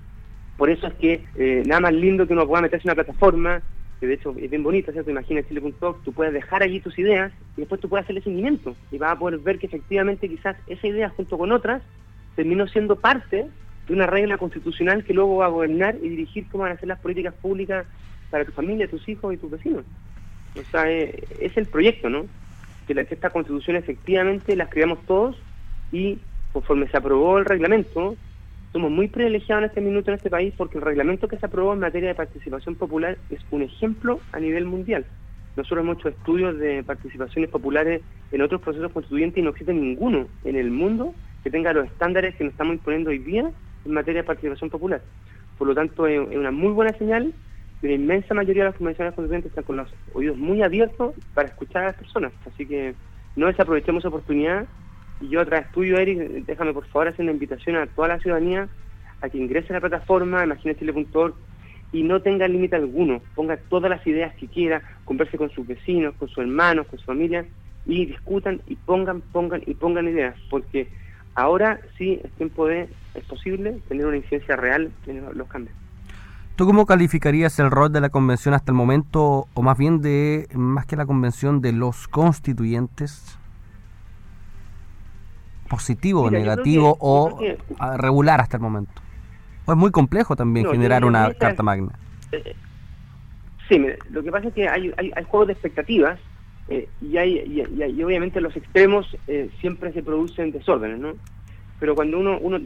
Por 0.57 0.69
eso 0.69 0.87
es 0.87 0.93
que 0.95 1.25
eh, 1.35 1.63
nada 1.65 1.81
más 1.81 1.93
lindo 1.93 2.27
que 2.27 2.33
uno 2.33 2.47
pueda 2.47 2.61
meterse 2.61 2.87
en 2.87 2.91
una 2.91 3.03
plataforma, 3.03 3.61
que 3.99 4.07
de 4.07 4.15
hecho 4.15 4.35
es 4.37 4.49
bien 4.49 4.63
bonita, 4.63 4.91
¿cierto? 4.91 5.11
Imagina 5.11 5.43
Chile.org, 5.47 6.03
tú 6.03 6.13
puedes 6.13 6.33
dejar 6.33 6.63
allí 6.63 6.79
tus 6.79 6.97
ideas 6.99 7.31
y 7.55 7.61
después 7.61 7.81
tú 7.81 7.89
puedes 7.89 8.05
hacerle 8.05 8.21
seguimiento 8.21 8.75
y 8.91 8.97
vas 8.97 9.13
a 9.13 9.19
poder 9.19 9.39
ver 9.39 9.59
que 9.59 9.67
efectivamente 9.67 10.29
quizás 10.29 10.57
esa 10.67 10.87
idea 10.87 11.09
junto 11.09 11.37
con 11.37 11.51
otras 11.51 11.81
terminó 12.35 12.67
siendo 12.67 12.95
parte 12.95 13.47
de 13.87 13.93
una 13.93 14.05
regla 14.05 14.37
constitucional 14.37 15.03
que 15.03 15.13
luego 15.13 15.37
va 15.37 15.45
a 15.45 15.49
gobernar 15.49 15.95
y 16.01 16.09
dirigir 16.09 16.47
cómo 16.49 16.63
van 16.63 16.73
a 16.73 16.79
ser 16.79 16.87
las 16.87 16.99
políticas 16.99 17.33
públicas 17.33 17.85
para 18.29 18.45
tu 18.45 18.51
familia, 18.51 18.87
tus 18.87 19.07
hijos 19.09 19.33
y 19.33 19.37
tus 19.37 19.51
vecinos. 19.51 19.83
O 20.55 20.63
sea, 20.71 20.89
eh, 20.89 21.23
es, 21.39 21.57
el 21.57 21.65
proyecto, 21.67 22.09
¿no? 22.09 22.25
Que, 22.87 22.93
esta 22.93 23.29
constitución 23.29 23.75
efectivamente 23.75 24.55
la 24.55 24.65
escribamos 24.65 24.99
todos 25.05 25.37
y 25.91 26.19
conforme 26.53 26.87
se 26.87 26.97
aprobó 26.97 27.37
el 27.37 27.45
reglamento, 27.45 28.15
somos 28.71 28.91
muy 28.91 29.07
privilegiados 29.07 29.63
en 29.63 29.69
este 29.69 29.81
minuto 29.81 30.11
en 30.11 30.17
este 30.17 30.29
país 30.29 30.53
porque 30.55 30.77
el 30.77 30.83
reglamento 30.83 31.27
que 31.27 31.37
se 31.37 31.45
aprobó 31.45 31.73
en 31.73 31.79
materia 31.79 32.09
de 32.09 32.15
participación 32.15 32.75
popular 32.75 33.17
es 33.29 33.39
un 33.51 33.63
ejemplo 33.63 34.19
a 34.31 34.39
nivel 34.39 34.65
mundial. 34.65 35.05
Nosotros 35.55 35.83
hemos 35.83 35.97
hecho 35.97 36.09
estudios 36.09 36.57
de 36.59 36.83
participaciones 36.83 37.49
populares 37.49 38.01
en 38.31 38.41
otros 38.41 38.61
procesos 38.61 38.91
constituyentes 38.91 39.39
y 39.39 39.41
no 39.41 39.49
existe 39.49 39.73
ninguno 39.73 40.27
en 40.43 40.55
el 40.55 40.69
mundo 40.69 41.13
que 41.43 41.49
tenga 41.49 41.73
los 41.73 41.85
estándares 41.85 42.35
que 42.35 42.43
nos 42.43 42.53
estamos 42.53 42.75
imponiendo 42.75 43.09
hoy 43.09 43.19
día 43.19 43.51
en 43.85 43.91
materia 43.91 44.21
de 44.21 44.27
participación 44.27 44.69
popular. 44.69 45.01
Por 45.57 45.67
lo 45.67 45.75
tanto, 45.75 46.07
es 46.07 46.19
una 46.35 46.51
muy 46.51 46.71
buena 46.71 46.93
señal 46.93 47.33
que 47.81 47.87
la 47.87 47.93
inmensa 47.93 48.33
mayoría 48.33 48.63
de 48.63 48.69
las 48.69 48.77
convenciones 48.77 49.13
constituyentes 49.13 49.51
están 49.51 49.63
con 49.63 49.77
los 49.77 49.89
oídos 50.13 50.37
muy 50.37 50.61
abiertos 50.61 51.15
para 51.33 51.49
escuchar 51.49 51.83
a 51.83 51.87
las 51.87 51.95
personas. 51.95 52.31
Así 52.45 52.65
que 52.65 52.93
no 53.35 53.47
desaprovechemos 53.47 54.01
esa 54.01 54.09
oportunidad 54.09 54.67
y 55.21 55.29
yo 55.29 55.45
tras 55.45 55.71
tuyo, 55.71 55.97
Eric, 55.97 56.45
déjame 56.45 56.73
por 56.73 56.85
favor 56.87 57.09
hacer 57.09 57.23
una 57.23 57.31
invitación 57.31 57.75
a 57.75 57.87
toda 57.87 58.09
la 58.09 58.19
ciudadanía 58.19 58.67
a 59.21 59.29
que 59.29 59.37
ingrese 59.37 59.73
a 59.73 59.73
la 59.73 59.81
plataforma 59.81 60.43
imaginachile.org 60.43 61.33
y 61.91 62.03
no 62.03 62.21
tenga 62.21 62.47
límite 62.47 62.75
alguno, 62.75 63.21
ponga 63.35 63.57
todas 63.57 63.89
las 63.89 64.05
ideas 64.05 64.33
que 64.35 64.47
quiera, 64.47 64.81
converse 65.05 65.37
con 65.37 65.49
sus 65.49 65.65
vecinos, 65.65 66.13
con 66.15 66.29
sus 66.29 66.37
hermanos, 66.39 66.87
con 66.87 66.99
su 66.99 67.05
familia 67.05 67.45
y 67.85 68.05
discutan 68.05 68.61
y 68.67 68.75
pongan, 68.75 69.21
pongan 69.21 69.61
y 69.65 69.73
pongan 69.73 70.07
ideas, 70.07 70.35
porque 70.49 70.87
ahora 71.35 71.79
sí 71.97 72.19
es 72.23 72.31
tiempo 72.33 72.67
de, 72.67 72.87
es 73.15 73.23
posible 73.25 73.79
tener 73.87 74.05
una 74.05 74.17
incidencia 74.17 74.55
real 74.55 74.91
en 75.07 75.25
los 75.35 75.47
cambios. 75.47 75.75
¿Tú 76.55 76.65
cómo 76.65 76.85
calificarías 76.85 77.57
el 77.59 77.71
rol 77.71 77.91
de 77.91 78.01
la 78.01 78.09
convención 78.09 78.53
hasta 78.53 78.71
el 78.71 78.75
momento, 78.75 79.47
o 79.53 79.61
más 79.61 79.77
bien 79.77 80.01
de, 80.01 80.47
más 80.53 80.85
que 80.85 80.97
la 80.97 81.05
convención, 81.05 81.61
de 81.61 81.71
los 81.71 82.07
constituyentes? 82.09 83.38
¿Positivo, 85.69 86.23
o 86.23 86.31
negativo 86.31 86.97
o 86.99 87.39
regular 87.97 88.41
hasta 88.41 88.57
el 88.57 88.63
momento? 88.63 88.91
¿O 89.65 89.71
es 89.71 89.77
muy 89.77 89.91
complejo 89.91 90.35
también 90.35 90.69
generar 90.69 91.05
una 91.05 91.33
carta 91.33 91.61
magna? 91.61 91.91
Eh, 92.31 92.55
sí, 93.67 93.79
lo 94.09 94.23
que 94.23 94.31
pasa 94.31 94.47
es 94.47 94.53
que 94.53 94.67
hay, 94.67 94.91
hay, 94.97 95.23
juegos 95.25 95.47
de 95.47 95.53
expectativas 95.53 96.19
eh, 96.69 96.89
y, 97.01 97.17
hay, 97.17 97.65
y, 97.67 98.03
obviamente 98.03 98.41
los 98.41 98.55
extremos 98.55 99.05
eh, 99.27 99.49
siempre 99.61 99.93
se 99.93 100.01
producen 100.01 100.51
desórdenes, 100.51 100.99
¿no? 100.99 101.13
Pero 101.79 101.95
cuando 101.95 102.19
uno, 102.19 102.39
uno 102.39 102.59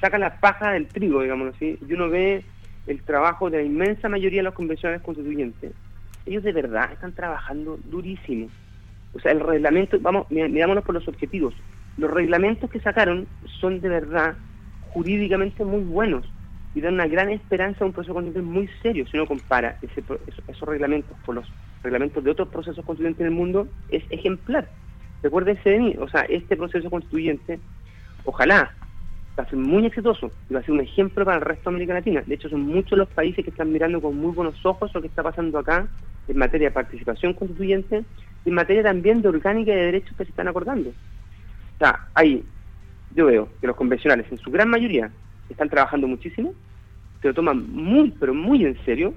saca 0.00 0.18
la 0.18 0.40
paja 0.40 0.72
del 0.72 0.86
trigo, 0.86 1.22
digamos 1.22 1.54
así, 1.54 1.78
y 1.88 1.92
uno 1.92 2.08
ve 2.08 2.44
el 2.86 3.00
trabajo 3.02 3.48
de 3.48 3.58
la 3.58 3.62
inmensa 3.62 4.08
mayoría 4.08 4.40
de 4.40 4.44
los 4.44 4.54
convencionales 4.54 5.02
constituyentes, 5.02 5.72
ellos 6.26 6.42
de 6.42 6.52
verdad 6.52 6.92
están 6.92 7.12
trabajando 7.12 7.78
durísimo. 7.84 8.48
O 9.12 9.20
sea, 9.20 9.32
el 9.32 9.40
reglamento, 9.40 9.98
vamos, 10.00 10.30
mirámonos 10.30 10.84
por 10.84 10.94
los 10.94 11.06
objetivos. 11.08 11.54
Los 12.00 12.10
reglamentos 12.10 12.70
que 12.70 12.80
sacaron 12.80 13.26
son 13.60 13.82
de 13.82 13.90
verdad 13.90 14.34
jurídicamente 14.80 15.66
muy 15.66 15.82
buenos 15.82 16.24
y 16.74 16.80
dan 16.80 16.94
una 16.94 17.06
gran 17.06 17.28
esperanza 17.28 17.84
a 17.84 17.86
un 17.86 17.92
proceso 17.92 18.14
constituyente 18.14 18.50
muy 18.50 18.70
serio. 18.80 19.04
Si 19.06 19.18
uno 19.18 19.26
compara 19.26 19.76
ese, 19.82 20.02
esos, 20.48 20.66
reglamentos 20.66 21.14
con 21.26 21.34
los 21.34 21.52
reglamentos 21.82 22.24
de 22.24 22.30
otros 22.30 22.48
procesos 22.48 22.82
constituyentes 22.86 23.20
en 23.20 23.26
el 23.26 23.34
mundo, 23.34 23.68
es 23.90 24.02
ejemplar. 24.08 24.70
Recuérdense 25.22 25.68
de 25.68 25.78
mí, 25.78 25.94
o 26.00 26.08
sea, 26.08 26.22
este 26.22 26.56
proceso 26.56 26.88
constituyente, 26.88 27.60
ojalá 28.24 28.72
va 29.38 29.44
a 29.44 29.50
ser 29.50 29.58
muy 29.58 29.84
exitoso 29.84 30.32
y 30.48 30.54
va 30.54 30.60
a 30.60 30.62
ser 30.62 30.72
un 30.72 30.80
ejemplo 30.80 31.26
para 31.26 31.36
el 31.36 31.44
resto 31.44 31.68
de 31.68 31.76
América 31.76 31.92
Latina. 31.92 32.22
De 32.24 32.34
hecho, 32.34 32.48
son 32.48 32.62
muchos 32.62 32.96
los 32.96 33.08
países 33.08 33.44
que 33.44 33.50
están 33.50 33.70
mirando 33.70 34.00
con 34.00 34.16
muy 34.16 34.32
buenos 34.32 34.64
ojos 34.64 34.90
lo 34.94 35.02
que 35.02 35.08
está 35.08 35.22
pasando 35.22 35.58
acá 35.58 35.86
en 36.28 36.38
materia 36.38 36.68
de 36.68 36.74
participación 36.74 37.34
constituyente 37.34 38.04
y 38.46 38.48
en 38.48 38.54
materia 38.54 38.82
también 38.82 39.20
de 39.20 39.28
orgánica 39.28 39.70
y 39.70 39.76
de 39.76 39.84
derechos 39.84 40.16
que 40.16 40.24
se 40.24 40.30
están 40.30 40.48
acordando. 40.48 40.94
O 41.80 41.82
sea, 41.82 42.08
ahí 42.14 42.44
yo 43.14 43.24
veo 43.24 43.48
que 43.58 43.66
los 43.66 43.74
convencionales 43.74 44.30
en 44.30 44.36
su 44.36 44.50
gran 44.50 44.68
mayoría 44.68 45.10
están 45.48 45.70
trabajando 45.70 46.06
muchísimo, 46.06 46.52
se 47.22 47.28
lo 47.28 47.32
toman 47.32 47.72
muy, 47.72 48.10
pero 48.20 48.34
muy 48.34 48.66
en 48.66 48.76
serio. 48.84 49.14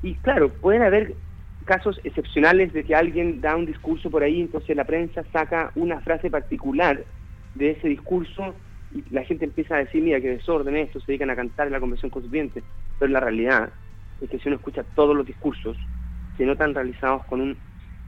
Y 0.00 0.14
claro, 0.14 0.50
pueden 0.50 0.82
haber 0.82 1.14
casos 1.64 2.00
excepcionales 2.04 2.72
de 2.72 2.84
que 2.84 2.94
alguien 2.94 3.40
da 3.40 3.56
un 3.56 3.66
discurso 3.66 4.08
por 4.08 4.22
ahí, 4.22 4.40
entonces 4.40 4.76
la 4.76 4.84
prensa 4.84 5.24
saca 5.32 5.72
una 5.74 6.00
frase 6.00 6.30
particular 6.30 7.04
de 7.56 7.72
ese 7.72 7.88
discurso 7.88 8.54
y 8.94 9.02
la 9.10 9.24
gente 9.24 9.46
empieza 9.46 9.74
a 9.74 9.78
decir, 9.78 10.00
mira, 10.00 10.20
que 10.20 10.28
desorden 10.28 10.76
esto, 10.76 11.00
se 11.00 11.06
dedican 11.06 11.30
a 11.30 11.36
cantar 11.36 11.66
en 11.66 11.72
la 11.72 11.80
Convención 11.80 12.10
Constituyente, 12.10 12.62
pero 13.00 13.10
la 13.10 13.18
realidad 13.18 13.70
es 14.20 14.30
que 14.30 14.38
si 14.38 14.48
uno 14.48 14.58
escucha 14.58 14.84
todos 14.94 15.16
los 15.16 15.26
discursos, 15.26 15.76
se 16.36 16.46
notan 16.46 16.72
realizados 16.72 17.24
con 17.24 17.40
un 17.40 17.56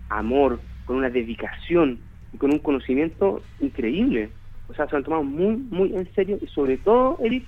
amor, 0.08 0.60
con 0.84 0.96
una 0.96 1.10
dedicación 1.10 1.98
y 2.32 2.38
con 2.38 2.52
un 2.52 2.58
conocimiento 2.58 3.42
increíble. 3.60 4.30
O 4.68 4.74
sea, 4.74 4.86
se 4.86 4.92
lo 4.92 4.98
han 4.98 5.04
tomado 5.04 5.22
muy, 5.24 5.56
muy 5.56 5.94
en 5.94 6.12
serio 6.14 6.38
y 6.40 6.46
sobre 6.46 6.78
todo, 6.78 7.18
Eric, 7.22 7.44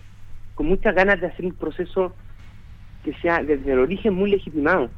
con 0.55 0.67
muchas 0.67 0.95
ganas 0.95 1.21
de 1.21 1.29
hacer 1.29 1.45
un 1.45 1.55
proceso 1.55 2.15
que 3.05 3.15
sea 3.15 3.43
desde 3.43 3.73
el 3.73 3.79
origen 3.79 4.15
muy 4.15 4.31
legitimado. 4.31 4.91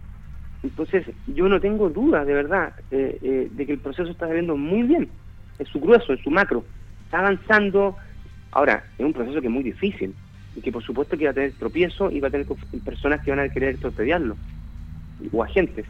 Entonces, 0.63 1.07
yo 1.27 1.49
no 1.49 1.61
tengo 1.61 1.89
duda, 1.91 2.25
de 2.25 2.35
verdad, 2.35 2.75
eh, 2.91 3.19
eh, 3.23 3.49
de 3.51 3.67
que 3.67 3.73
el 3.73 3.79
proceso 3.79 4.11
está 4.11 4.27
saliendo 4.27 4.57
muy 4.57 4.83
bien, 4.83 5.09
en 5.59 5.67
su 5.67 5.81
grueso, 5.81 6.13
en 6.13 6.23
su 6.23 6.31
macro. 6.31 6.65
Está 7.05 7.19
avanzando, 7.19 7.97
Ahora, 8.57 8.83
es 8.97 9.05
un 9.05 9.13
proceso 9.13 9.39
que 9.43 9.49
es 9.49 9.53
muy 9.53 9.63
difícil 9.63 10.15
y 10.55 10.63
que 10.63 10.73
por 10.73 10.83
supuesto 10.83 11.19
que 11.19 11.27
va 11.27 11.33
a 11.33 11.35
tener 11.35 11.53
tropiezo 11.59 12.11
y 12.11 12.21
va 12.21 12.29
a 12.29 12.31
tener 12.31 12.47
personas 12.83 13.21
que 13.21 13.31
van 13.31 13.41
a 13.41 13.51
querer 13.51 13.77
torpedearlo, 13.77 14.35
o 15.31 15.43
agentes. 15.43 15.85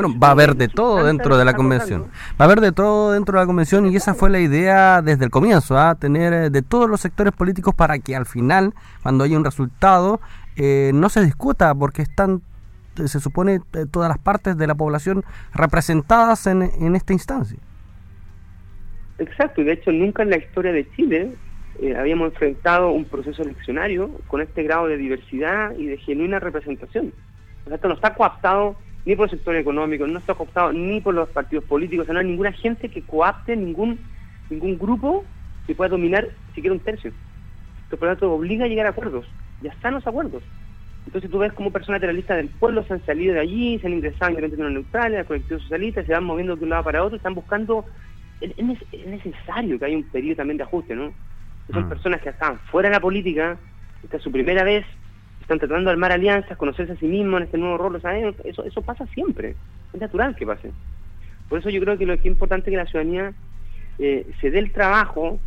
Bueno, 0.00 0.18
va 0.18 0.28
a 0.28 0.30
haber 0.30 0.54
de 0.54 0.68
todo 0.68 1.04
dentro 1.04 1.36
de 1.36 1.44
la 1.44 1.54
convención. 1.54 2.02
Va 2.40 2.44
a 2.44 2.44
haber 2.44 2.60
de 2.60 2.72
todo 2.72 3.12
dentro 3.12 3.38
de 3.38 3.42
la 3.42 3.46
convención 3.46 3.86
y 3.86 3.96
esa 3.96 4.14
fue 4.14 4.30
la 4.30 4.38
idea 4.38 5.02
desde 5.02 5.24
el 5.24 5.30
comienzo, 5.30 5.76
a 5.76 5.90
¿ah? 5.90 5.94
tener 5.96 6.32
eh, 6.32 6.50
de 6.50 6.62
todos 6.62 6.88
los 6.88 7.00
sectores 7.00 7.32
políticos 7.32 7.74
para 7.74 7.98
que 7.98 8.14
al 8.14 8.26
final, 8.26 8.74
cuando 9.02 9.24
haya 9.24 9.36
un 9.36 9.44
resultado, 9.44 10.20
eh, 10.56 10.92
no 10.94 11.08
se 11.08 11.24
discuta 11.24 11.74
porque 11.74 12.02
están, 12.02 12.42
se 12.94 13.20
supone, 13.20 13.60
eh, 13.72 13.86
todas 13.90 14.08
las 14.08 14.18
partes 14.18 14.56
de 14.56 14.66
la 14.66 14.74
población 14.74 15.24
representadas 15.52 16.46
en, 16.46 16.62
en 16.62 16.94
esta 16.94 17.12
instancia. 17.12 17.58
Exacto, 19.18 19.62
y 19.62 19.64
de 19.64 19.72
hecho 19.72 19.90
nunca 19.90 20.22
en 20.22 20.30
la 20.30 20.36
historia 20.36 20.72
de 20.72 20.88
Chile 20.92 21.32
eh, 21.80 21.96
habíamos 21.96 22.32
enfrentado 22.32 22.90
un 22.90 23.04
proceso 23.04 23.42
eleccionario 23.42 24.10
con 24.26 24.40
este 24.40 24.62
grado 24.64 24.86
de 24.88 24.96
diversidad 24.96 25.76
y 25.76 25.86
de 25.86 25.96
genuina 25.98 26.40
representación. 26.40 27.12
O 27.64 27.68
sea, 27.68 27.76
esto 27.76 27.88
no 27.88 27.94
está 27.94 28.14
coaptado 28.14 28.76
ni 29.04 29.16
por 29.16 29.26
el 29.26 29.30
sector 29.30 29.56
económico, 29.56 30.06
no 30.06 30.18
está 30.18 30.34
coaptado 30.34 30.72
ni 30.72 31.00
por 31.00 31.14
los 31.14 31.28
partidos 31.30 31.64
políticos, 31.64 32.02
o 32.02 32.06
sea, 32.06 32.14
no 32.14 32.20
hay 32.20 32.26
ninguna 32.26 32.52
gente 32.52 32.88
que 32.88 33.02
coapte 33.02 33.56
ningún 33.56 33.98
ningún 34.50 34.78
grupo 34.78 35.24
que 35.66 35.74
pueda 35.74 35.90
dominar 35.90 36.28
siquiera 36.54 36.74
un 36.74 36.80
tercio. 36.80 37.12
Esto, 37.84 37.96
por 37.96 38.08
lo 38.08 38.14
tanto, 38.14 38.32
obliga 38.32 38.64
a 38.64 38.68
llegar 38.68 38.86
a 38.86 38.90
acuerdos, 38.90 39.26
ya 39.62 39.70
están 39.70 39.94
los 39.94 40.06
acuerdos. 40.06 40.42
Entonces 41.06 41.30
tú 41.30 41.38
ves 41.38 41.52
como 41.52 41.70
personas 41.70 42.00
terroristas 42.00 42.36
del 42.36 42.48
pueblo 42.48 42.84
se 42.84 42.92
han 42.92 43.04
salido 43.06 43.34
de 43.34 43.40
allí, 43.40 43.78
se 43.78 43.86
han 43.86 43.94
ingresado 43.94 44.36
en 44.36 44.44
el 44.44 44.74
neutrales, 44.74 45.20
al 45.20 45.26
colectivo 45.26 45.60
socialista, 45.60 46.04
se 46.04 46.12
van 46.12 46.24
moviendo 46.24 46.56
de 46.56 46.64
un 46.64 46.70
lado 46.70 46.84
para 46.84 47.02
otro, 47.02 47.16
están 47.16 47.34
buscando... 47.34 47.84
Es, 48.40 48.52
es 48.92 49.06
necesario 49.06 49.78
que 49.78 49.86
haya 49.86 49.96
un 49.96 50.04
periodo 50.04 50.36
también 50.36 50.58
de 50.58 50.64
ajuste, 50.64 50.94
¿no? 50.94 51.12
son 51.72 51.86
mm. 51.86 51.88
personas 51.88 52.20
que 52.20 52.30
estaban 52.30 52.58
fuera 52.70 52.88
de 52.88 52.94
la 52.94 53.00
política, 53.00 53.58
esta 54.02 54.16
es 54.16 54.22
su 54.22 54.32
primera 54.32 54.64
vez, 54.64 54.84
están 55.48 55.60
tratando 55.60 55.88
de 55.88 55.92
armar 55.92 56.12
alianzas, 56.12 56.58
conocerse 56.58 56.92
a 56.92 56.96
sí 56.96 57.06
mismos 57.06 57.38
en 57.38 57.44
este 57.44 57.56
nuevo 57.56 57.78
rol, 57.78 57.96
eso, 58.44 58.64
eso 58.64 58.82
pasa 58.82 59.06
siempre, 59.06 59.56
es 59.94 60.00
natural 60.00 60.36
que 60.36 60.44
pase. 60.46 60.72
Por 61.48 61.58
eso 61.58 61.70
yo 61.70 61.80
creo 61.80 61.96
que 61.96 62.04
lo 62.04 62.12
que 62.14 62.20
es 62.20 62.26
importante 62.26 62.68
es 62.68 62.74
que 62.74 62.76
la 62.76 62.84
ciudadanía 62.84 63.32
eh, 63.98 64.26
se 64.42 64.50
dé 64.50 64.58
el 64.58 64.72
trabajo 64.72 65.40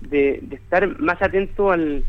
de, 0.00 0.42
estar 0.50 0.98
más 0.98 1.20
atento 1.20 1.70
al, 1.70 2.02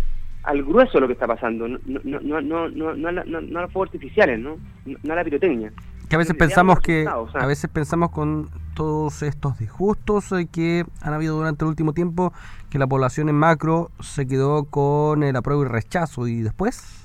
al 0.43 0.63
grueso 0.63 0.93
de 0.93 1.01
lo 1.01 1.07
que 1.07 1.13
está 1.13 1.27
pasando, 1.27 1.67
no, 1.67 1.79
no, 1.85 1.99
no, 2.03 2.41
no, 2.41 2.69
no, 2.69 2.95
no, 2.95 3.09
a, 3.09 3.11
no, 3.11 3.41
no 3.41 3.59
a 3.59 3.61
los 3.63 3.71
fuegos 3.73 3.89
artificiales, 3.89 4.39
¿no? 4.39 4.55
no 4.85 5.13
a 5.13 5.15
la 5.17 5.23
pirotecnia 5.25 5.73
a 6.15 6.17
veces 6.17 6.35
pensamos 6.35 6.79
que 6.79 7.07
a 7.07 7.45
veces 7.45 7.69
pensamos 7.69 8.11
con 8.11 8.49
todos 8.75 9.21
estos 9.23 9.57
disgustos 9.57 10.31
eh, 10.31 10.47
que 10.51 10.85
han 11.01 11.13
habido 11.13 11.37
durante 11.37 11.63
el 11.63 11.69
último 11.69 11.93
tiempo 11.93 12.33
que 12.69 12.79
la 12.79 12.87
población 12.87 13.29
en 13.29 13.35
macro 13.35 13.91
se 13.99 14.27
quedó 14.27 14.65
con 14.65 15.23
el 15.23 15.35
apruebo 15.35 15.63
y 15.63 15.67
rechazo 15.67 16.27
y 16.27 16.41
después 16.41 17.02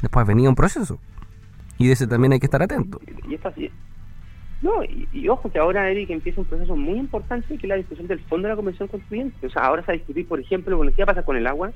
después 0.00 0.26
venía 0.26 0.48
un 0.48 0.54
proceso. 0.54 0.98
Y 1.78 1.86
de 1.86 1.92
ese 1.92 2.06
también 2.06 2.32
hay 2.32 2.40
que 2.40 2.46
estar 2.46 2.62
atento. 2.62 3.00
Y, 3.06 3.70
no 4.62 4.82
y, 5.12 5.28
ojo 5.28 5.50
que 5.50 5.58
ahora 5.58 5.90
Eric 5.90 6.10
empieza 6.10 6.40
un 6.40 6.46
proceso 6.46 6.74
muy 6.76 6.98
importante 6.98 7.58
que 7.58 7.66
es 7.66 7.68
la 7.68 7.76
discusión 7.76 8.06
del 8.06 8.20
fondo 8.20 8.48
de 8.48 8.52
la 8.52 8.56
convención 8.56 8.88
constituyente 8.88 9.46
o 9.46 9.50
sea 9.50 9.64
ahora 9.64 9.82
se 9.82 9.88
va 9.88 9.92
a 9.92 9.98
discutir 9.98 10.26
por 10.26 10.40
ejemplo 10.40 10.78
bueno, 10.78 10.92
qué 10.96 11.04
va 11.04 11.12
a 11.12 11.14
pasar 11.14 11.26
con 11.26 11.36
el 11.36 11.46
agua 11.46 11.72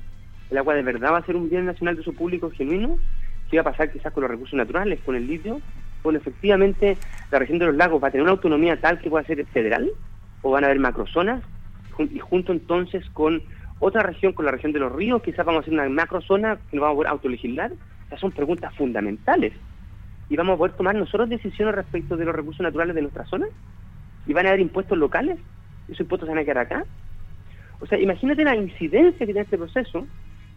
el 0.49 0.57
agua 0.57 0.73
de 0.73 0.81
verdad 0.81 1.13
va 1.13 1.19
a 1.19 1.25
ser 1.25 1.35
un 1.35 1.47
bien 1.47 1.67
nacional 1.67 1.95
de 1.95 2.01
su 2.01 2.15
público 2.15 2.49
genuino 2.49 2.97
qué 3.51 3.57
va 3.57 3.61
a 3.61 3.71
pasar 3.71 3.91
quizás 3.91 4.11
con 4.11 4.21
los 4.21 4.31
recursos 4.31 4.57
naturales 4.57 4.99
con 5.05 5.15
el 5.15 5.27
litio 5.27 5.61
bueno, 6.01 6.17
efectivamente 6.17 6.97
la 7.29 7.37
región 7.37 7.59
de 7.59 7.67
los 7.67 7.75
lagos 7.75 8.03
va 8.03 8.07
a 8.07 8.11
tener 8.11 8.23
una 8.23 8.31
autonomía 8.31 8.81
tal 8.81 8.99
que 8.99 9.11
pueda 9.11 9.23
ser 9.25 9.45
federal 9.45 9.91
o 10.41 10.49
van 10.49 10.63
a 10.63 10.67
haber 10.67 10.79
macrozonas 10.79 11.43
y 11.99 12.19
junto 12.19 12.51
entonces 12.51 13.07
con 13.11 13.43
otra 13.79 14.03
región, 14.03 14.33
con 14.33 14.45
la 14.45 14.51
región 14.51 14.71
de 14.71 14.79
los 14.79 14.91
ríos, 14.91 15.21
quizás 15.23 15.45
vamos 15.45 15.59
a 15.59 15.61
hacer 15.61 15.73
una 15.73 15.89
macrozona 15.89 16.57
que 16.69 16.77
nos 16.77 16.83
vamos 16.83 16.93
a 16.93 16.97
poder 16.97 17.11
autolegislar. 17.11 17.71
Esas 18.11 18.19
son 18.19 18.31
preguntas 18.33 18.75
fundamentales. 18.75 19.53
Y 20.29 20.35
vamos 20.35 20.55
a 20.55 20.57
poder 20.57 20.73
tomar 20.73 20.95
nosotros 20.95 21.29
decisiones 21.29 21.73
respecto 21.73 22.17
de 22.17 22.25
los 22.25 22.35
recursos 22.35 22.61
naturales 22.61 22.93
de 22.93 23.03
nuestra 23.03 23.25
zona. 23.25 23.47
Y 24.27 24.33
van 24.33 24.45
a 24.45 24.49
haber 24.49 24.59
impuestos 24.59 24.97
locales. 24.97 25.39
Esos 25.85 26.01
impuestos 26.01 26.27
van 26.27 26.37
a 26.37 26.43
quedar 26.43 26.57
acá. 26.57 26.85
O 27.79 27.87
sea, 27.87 27.97
imagínate 27.97 28.43
la 28.43 28.57
incidencia 28.57 29.19
que 29.19 29.25
tiene 29.27 29.39
este 29.39 29.57
proceso, 29.57 30.05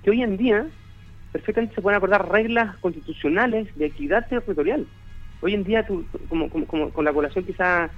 que 0.02 0.10
hoy 0.10 0.22
en 0.22 0.36
día 0.36 0.66
perfectamente 1.30 1.76
se 1.76 1.80
pueden 1.80 1.96
acordar 1.96 2.28
reglas 2.28 2.76
constitucionales 2.78 3.72
de 3.76 3.86
equidad 3.86 4.26
territorial. 4.26 4.84
Hoy 5.40 5.54
en 5.54 5.62
día, 5.62 5.86
como, 6.28 6.50
con 6.50 7.04
la 7.04 7.12
población 7.12 7.44
quizá 7.44 7.88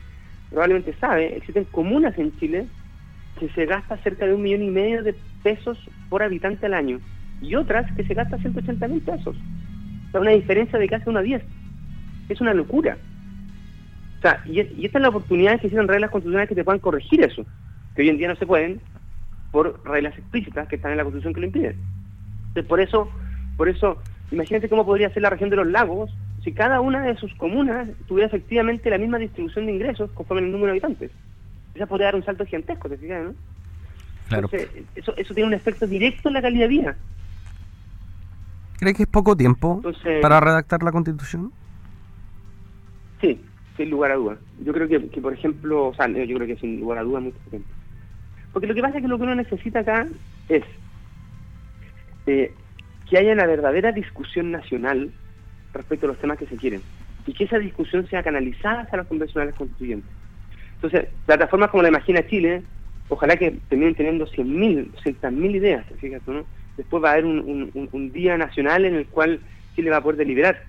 probablemente 0.50 0.94
sabe, 1.00 1.34
existen 1.34 1.64
comunas 1.64 2.16
en 2.18 2.38
Chile 2.38 2.66
que 3.40 3.48
se 3.50 3.64
gasta 3.64 3.96
cerca 3.98 4.26
de 4.26 4.34
un 4.34 4.42
millón 4.42 4.64
y 4.64 4.70
medio 4.70 5.02
de 5.02 5.14
pesos 5.42 5.78
por 6.10 6.22
habitante 6.22 6.66
al 6.66 6.74
año 6.74 7.00
y 7.40 7.54
otras 7.54 7.90
que 7.92 8.04
se 8.04 8.14
gasta 8.14 8.38
180 8.38 8.88
mil 8.88 9.00
pesos. 9.00 9.36
O 9.36 10.10
sea, 10.10 10.20
una 10.20 10.30
diferencia 10.30 10.78
de 10.78 10.88
casi 10.88 11.08
una 11.08 11.20
a 11.20 11.22
10. 11.22 11.42
Es 12.28 12.40
una 12.40 12.54
locura. 12.54 12.96
O 14.18 14.22
sea, 14.22 14.42
y, 14.46 14.60
esta 14.60 14.98
es 14.98 15.02
la 15.02 15.08
oportunidad 15.08 15.60
que 15.60 15.66
existen 15.66 15.88
reglas 15.88 16.10
constitucionales 16.10 16.48
que 16.48 16.54
te 16.54 16.64
puedan 16.64 16.80
corregir 16.80 17.22
eso, 17.22 17.44
que 17.94 18.02
hoy 18.02 18.08
en 18.08 18.18
día 18.18 18.28
no 18.28 18.36
se 18.36 18.46
pueden 18.46 18.80
por 19.52 19.80
reglas 19.84 20.16
explícitas 20.18 20.68
que 20.68 20.76
están 20.76 20.92
en 20.92 20.98
la 20.98 21.04
Constitución 21.04 21.34
que 21.34 21.40
lo 21.40 21.46
impiden. 21.46 21.76
Entonces, 22.48 22.66
por 22.66 22.80
eso, 22.80 23.10
por 23.56 23.68
eso, 23.68 24.02
imagínate 24.30 24.68
cómo 24.68 24.84
podría 24.84 25.10
ser 25.10 25.22
la 25.22 25.30
región 25.30 25.50
de 25.50 25.56
los 25.56 25.66
lagos 25.66 26.10
si 26.42 26.52
cada 26.52 26.80
una 26.80 27.02
de 27.02 27.16
sus 27.16 27.34
comunas 27.34 27.88
tuviera 28.06 28.28
efectivamente 28.28 28.88
la 28.88 28.98
misma 28.98 29.18
distribución 29.18 29.66
de 29.66 29.72
ingresos 29.72 30.10
conforme 30.12 30.46
el 30.46 30.52
número 30.52 30.66
de 30.66 30.72
habitantes. 30.72 31.10
Esa 31.74 31.86
podría 31.86 32.06
dar 32.06 32.14
un 32.14 32.24
salto 32.24 32.44
gigantesco, 32.46 32.88
¿te 32.88 32.96
fijas, 32.96 33.24
no? 33.24 33.34
Claro. 34.28 34.48
eso, 34.94 35.16
eso 35.16 35.34
tiene 35.34 35.48
un 35.48 35.54
efecto 35.54 35.86
directo 35.86 36.28
en 36.28 36.34
la 36.34 36.42
calidad 36.42 36.64
de 36.64 36.68
vida. 36.68 36.96
¿Cree 38.78 38.94
que 38.94 39.04
es 39.04 39.08
poco 39.08 39.36
tiempo 39.36 39.82
para 40.20 40.40
redactar 40.40 40.82
la 40.82 40.92
constitución? 40.92 41.52
Sí, 43.20 43.40
sin 43.76 43.90
lugar 43.90 44.12
a 44.12 44.16
dudas. 44.16 44.38
Yo 44.62 44.72
creo 44.72 44.88
que, 44.88 45.00
por 45.20 45.32
ejemplo, 45.32 45.88
o 45.88 45.94
sea, 45.94 46.06
yo 46.08 46.36
creo 46.36 46.46
que 46.46 46.56
sin 46.56 46.80
lugar 46.80 46.98
a 46.98 47.02
dudas 47.02 47.22
mucho 47.22 47.38
tiempo. 47.50 47.68
Porque 48.52 48.66
lo 48.66 48.74
que 48.74 48.82
pasa 48.82 48.96
es 48.96 49.02
que 49.02 49.08
lo 49.08 49.16
que 49.16 49.24
uno 49.24 49.34
necesita 49.34 49.80
acá 49.80 50.06
es 50.48 50.64
eh, 52.26 52.52
que 53.08 53.18
haya 53.18 53.32
una 53.32 53.46
verdadera 53.46 53.92
discusión 53.92 54.50
nacional 54.50 55.10
respecto 55.72 56.06
a 56.06 56.08
los 56.08 56.18
temas 56.18 56.38
que 56.38 56.46
se 56.46 56.56
quieren 56.56 56.82
y 57.26 57.32
que 57.32 57.44
esa 57.44 57.58
discusión 57.58 58.06
sea 58.08 58.22
canalizada 58.22 58.82
hacia 58.82 58.98
los 58.98 59.06
convencionales 59.06 59.54
constituyentes. 59.54 60.10
Entonces, 60.76 61.08
plataformas 61.24 61.70
como 61.70 61.82
la 61.82 61.88
Imagina 61.88 62.26
Chile, 62.26 62.62
ojalá 63.08 63.36
que 63.36 63.58
terminen 63.68 63.94
teniendo 63.94 64.26
100.000, 64.26 64.92
200.000 64.92 65.56
ideas, 65.56 65.86
fíjate, 65.98 66.30
¿no? 66.30 66.44
Después 66.76 67.02
va 67.02 67.10
a 67.10 67.12
haber 67.12 67.24
un, 67.24 68.10
día 68.12 68.36
nacional 68.36 68.84
en 68.84 68.94
el 68.94 69.06
cual 69.06 69.40
Chile 69.74 69.90
va 69.90 69.98
a 69.98 70.02
poder 70.02 70.18
deliberar. 70.18 70.62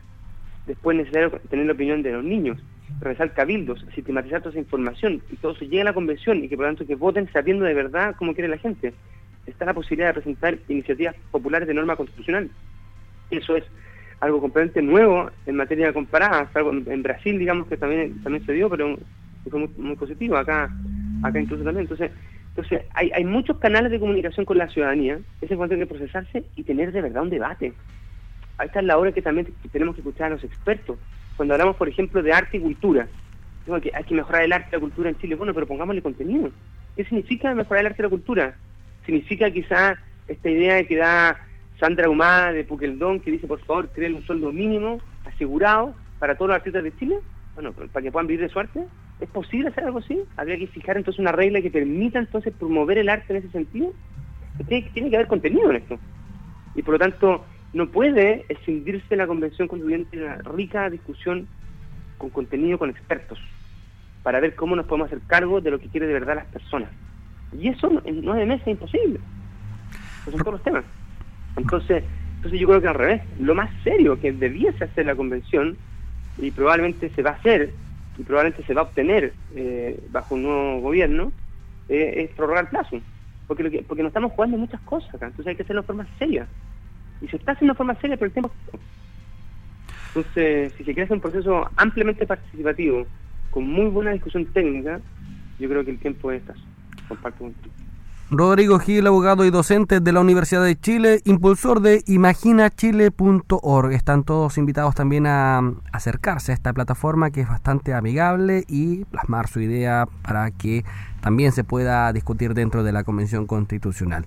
Después 0.66 0.96
es 0.96 1.06
necesario 1.06 1.32
tener 1.50 1.66
la 1.66 1.74
opinión 1.74 2.02
de 2.04 2.12
los 2.12 2.24
niños, 2.24 2.58
realizar 3.00 3.34
cabildos, 3.34 3.86
sistematizar 3.94 4.40
toda 4.40 4.52
esa 4.52 4.60
información 4.60 5.22
y 5.32 5.36
todo 5.38 5.54
eso 5.54 5.66
llegue 5.66 5.82
a 5.82 5.86
la 5.86 5.94
convención 5.94 6.44
y 6.44 6.50
que 6.50 6.56
por 6.56 6.66
lo 6.66 6.70
tanto 6.70 6.88
que 6.88 6.96
voten 6.96 7.30
sabiendo 7.32 7.66
de 7.66 7.74
verdad 7.74 8.16
cómo 8.18 8.34
quiere 8.34 8.50
la 8.50 8.58
gente. 8.58 8.94
Está 9.46 9.66
la 9.66 9.74
posibilidad 9.74 10.10
de 10.10 10.16
presentar 10.16 10.58
iniciativas 10.68 11.16
populares 11.32 11.68
de 11.68 11.74
norma 11.74 11.96
constitucional. 11.96 12.50
Eso 13.32 13.56
es 13.56 13.64
algo 14.20 14.42
completamente 14.42 14.82
nuevo 14.82 15.30
en 15.46 15.56
materia 15.56 15.94
comparada, 15.94 16.50
algo 16.54 16.72
en 16.72 17.04
Brasil 17.04 17.38
digamos 17.38 17.68
que 17.68 17.78
también 17.78 18.22
también 18.24 18.46
se 18.46 18.54
dio, 18.54 18.70
pero 18.70 18.98
fue 19.50 19.68
muy, 19.78 19.96
positivo 19.96 20.38
acá 20.38 20.70
acá 21.24 21.40
incluso 21.40 21.64
también. 21.64 21.84
Entonces, 21.84 22.12
entonces 22.58 22.88
hay, 22.96 23.12
hay 23.14 23.24
muchos 23.24 23.60
canales 23.60 23.92
de 23.92 24.00
comunicación 24.00 24.44
con 24.44 24.58
la 24.58 24.68
ciudadanía, 24.68 25.20
cuanto 25.56 25.76
hay 25.76 25.82
que 25.82 25.86
procesarse 25.86 26.44
y 26.56 26.64
tener 26.64 26.92
de 26.92 27.04
verdad 27.04 27.22
un 27.22 27.30
debate. 27.30 27.72
Ahí 28.58 28.66
está 28.66 28.82
la 28.82 28.98
hora 28.98 29.12
que 29.12 29.22
también 29.22 29.54
tenemos 29.72 29.94
que 29.94 30.02
escuchar 30.02 30.28
a 30.28 30.36
los 30.36 30.44
expertos. 30.44 30.98
Cuando 31.36 31.54
hablamos, 31.54 31.76
por 31.76 31.88
ejemplo, 31.88 32.24
de 32.24 32.34
arte 32.34 32.58
y 32.58 32.62
cultura, 32.62 33.08
digo 33.64 33.80
que 33.80 33.92
hay 33.94 34.04
que 34.06 34.16
mejorar 34.16 34.42
el 34.42 34.54
arte 34.54 34.70
y 34.72 34.74
la 34.74 34.80
cultura 34.80 35.10
en 35.10 35.20
Chile, 35.20 35.36
bueno, 35.36 35.54
pero 35.54 35.68
pongámosle 35.68 36.02
contenido. 36.02 36.50
¿Qué 36.96 37.04
significa 37.04 37.54
mejorar 37.54 37.82
el 37.82 37.88
arte 37.92 38.02
y 38.02 38.06
la 38.06 38.10
cultura? 38.10 38.56
Significa 39.06 39.52
quizá 39.52 39.96
esta 40.28 40.50
idea 40.50 40.84
que 40.84 40.96
da 40.96 41.38
Sandra 41.80 42.10
Humada 42.10 42.54
de 42.54 42.64
Puqueldón, 42.64 43.20
que 43.20 43.30
dice, 43.30 43.46
por 43.46 43.60
favor, 43.66 43.90
creen 43.90 44.16
un 44.16 44.26
sueldo 44.26 44.52
mínimo 44.52 45.00
asegurado 45.26 45.94
para 46.18 46.34
todos 46.34 46.50
los 46.50 46.56
artistas 46.56 46.84
de 46.84 46.98
Chile, 46.98 47.20
bueno, 47.54 47.72
para 47.72 48.02
que 48.02 48.12
puedan 48.12 48.26
vivir 48.26 48.42
de 48.42 48.50
su 48.50 48.58
arte. 48.58 48.84
¿Es 49.20 49.30
posible 49.30 49.70
hacer 49.70 49.84
algo 49.84 50.00
así? 50.00 50.22
Habría 50.36 50.58
que 50.58 50.68
fijar 50.68 50.98
entonces 50.98 51.20
una 51.20 51.32
regla 51.32 51.62
que 51.62 51.72
permita 51.72 52.20
entonces 52.20 52.54
promover 52.54 53.00
el 53.00 53.10
arte 53.10 53.34
en 53.34 53.38
ese 53.38 53.50
sentido. 53.50 53.94
Tiene, 54.68 54.90
tiene 54.92 55.10
que 55.10 55.16
haber 55.16 55.28
contenido 55.28 55.70
en 55.72 55.78
esto. 55.78 56.00
Y 56.76 56.84
por 56.84 56.94
lo 56.94 57.00
tanto, 57.00 57.44
no 57.74 57.90
puede 57.90 58.46
escindirse 58.50 59.16
la 59.16 59.28
Convención 59.28 59.68
Constituyente 59.68 60.18
de 60.18 60.26
una 60.26 60.36
rica 60.38 60.90
discusión 60.90 61.48
con 62.18 62.30
contenido 62.30 62.78
con 62.78 62.90
expertos 62.90 63.40
para 64.24 64.40
ver 64.40 64.56
cómo 64.56 64.76
nos 64.76 64.86
podemos 64.86 65.08
hacer 65.08 65.22
cargo 65.28 65.62
de 65.62 65.72
lo 65.72 65.80
que 65.80 65.88
quiere 65.88 66.08
de 66.08 66.14
verdad 66.14 66.36
las 66.36 66.48
personas. 66.48 66.90
Y 67.58 67.70
eso 67.70 68.02
en 68.04 68.24
nueve 68.24 68.46
meses 68.46 68.68
es 68.68 68.72
imposible. 68.74 69.20
Esos 70.22 70.34
son 70.34 70.42
todos 70.42 70.54
los 70.54 70.64
temas. 70.64 70.84
Entonces, 71.56 72.04
entonces 72.36 72.60
yo 72.60 72.68
creo 72.68 72.82
que 72.82 72.88
al 72.88 72.96
revés, 72.96 73.22
lo 73.40 73.56
más 73.56 73.70
serio 73.84 74.20
que 74.20 74.32
debiese 74.32 74.84
hacer 74.84 75.06
la 75.06 75.16
Convención, 75.16 75.78
y 76.38 76.52
probablemente 76.52 77.10
se 77.10 77.24
va 77.24 77.32
a 77.32 77.34
hacer, 77.34 77.72
y 78.18 78.24
probablemente 78.24 78.66
se 78.66 78.74
va 78.74 78.82
a 78.82 78.86
obtener 78.86 79.34
eh, 79.56 80.00
bajo 80.12 80.36
un 80.36 80.44
nuevo 80.44 80.82
gobierno, 80.82 81.32
eh, 81.90 82.24
es 82.24 82.36
prorrogar 82.36 82.70
plazo. 82.70 83.00
Porque, 83.48 83.64
lo 83.64 83.72
que, 83.72 83.84
porque 83.84 84.04
nos 84.04 84.10
estamos 84.10 84.34
jugando 84.34 84.58
muchas 84.58 84.82
cosas 84.82 85.14
acá, 85.14 85.28
entonces 85.28 85.48
hay 85.48 85.56
que 85.56 85.64
hacerlo 85.64 85.82
de 85.84 85.88
forma 85.88 86.08
seria. 86.20 86.48
Y 87.22 87.28
se 87.28 87.38
está 87.38 87.54
haciendo 87.54 87.74
de 87.74 87.78
forma 87.78 87.96
seria, 87.96 88.18
pero 88.18 88.28
el 88.28 88.34
tiempo... 88.34 88.52
Entonces, 90.10 90.74
si 90.74 90.80
se 90.80 90.94
quiere 90.94 91.04
hacer 91.04 91.16
un 91.16 91.22
proceso 91.22 91.70
ampliamente 91.76 92.26
participativo, 92.26 93.06
con 93.52 93.68
muy 93.68 93.86
buena 93.86 94.12
discusión 94.12 94.46
técnica, 94.48 95.00
yo 95.60 95.70
creo 95.70 95.86
que 95.86 95.92
el 95.92 96.00
tiempo 96.00 96.32
es 96.32 96.42
escaso. 96.42 96.62
Comparto 97.08 97.40
contigo. 97.40 97.74
Rodrigo 98.30 98.78
Gil, 98.80 99.08
abogado 99.08 99.46
y 99.46 99.52
docente 99.52 100.02
de 100.02 100.12
la 100.12 100.20
Universidad 100.20 100.62
de 100.62 100.78
Chile, 100.78 101.22
impulsor 101.24 101.80
de 101.80 102.04
imaginachile.org. 102.08 103.94
Están 103.94 104.26
todos 104.26 104.58
invitados 104.58 104.96
también 104.96 105.26
a 105.28 105.62
acercarse 105.94 106.52
a 106.52 106.56
esta 106.56 106.74
plataforma 106.74 107.32
que 107.32 107.40
es 107.40 107.48
bastante 107.48 107.94
amigable 107.94 108.66
y 108.68 109.06
plasmar 109.06 109.48
su 109.48 109.62
idea 109.62 110.08
para 110.24 110.52
que 110.52 110.84
también 111.22 111.54
se 111.54 111.64
pueda 111.64 112.12
discutir 112.12 112.54
dentro 112.54 112.84
de 112.84 112.92
la 112.92 113.06
Convención 113.06 113.48
Constitucional. 113.48 114.26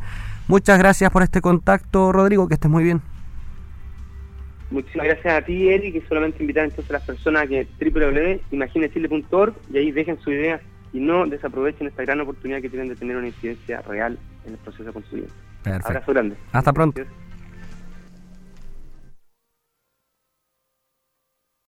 Muchas 0.49 0.79
gracias 0.79 1.11
por 1.11 1.23
este 1.23 1.43
contacto, 1.43 2.11
Rodrigo, 2.11 2.49
que 2.49 2.55
estés 2.55 2.71
muy 2.71 2.85
bien. 2.85 3.03
Muchísimas 4.71 5.09
gracias 5.09 5.43
a 5.43 5.45
ti, 5.45 5.69
Eric, 5.69 5.97
y 5.97 6.01
solamente 6.09 6.43
invitar 6.43 6.65
entonces 6.65 6.89
a 6.89 6.95
las 6.95 7.03
personas 7.03 7.43
a 7.43 7.47
que 7.47 7.69
www.imaginachile.org 7.79 9.55
y 9.71 9.77
ahí 9.77 9.91
dejen 9.91 10.19
su 10.21 10.31
idea 10.31 10.59
y 10.93 11.01
no 11.01 11.27
desaprovechen 11.27 11.87
esta 11.87 12.03
gran 12.03 12.21
oportunidad 12.21 12.61
que 12.61 12.69
tienen 12.69 12.89
de 12.89 12.97
tener 12.97 13.17
una 13.17 13.29
incidencia 13.29 13.81
real 13.83 14.19
en 14.45 14.53
el 14.53 14.59
proceso 14.59 14.93
constituyente. 14.93 15.35
Abrazo 15.65 16.13
grande. 16.13 16.37
Hasta 16.53 16.73
pronto. 16.73 17.03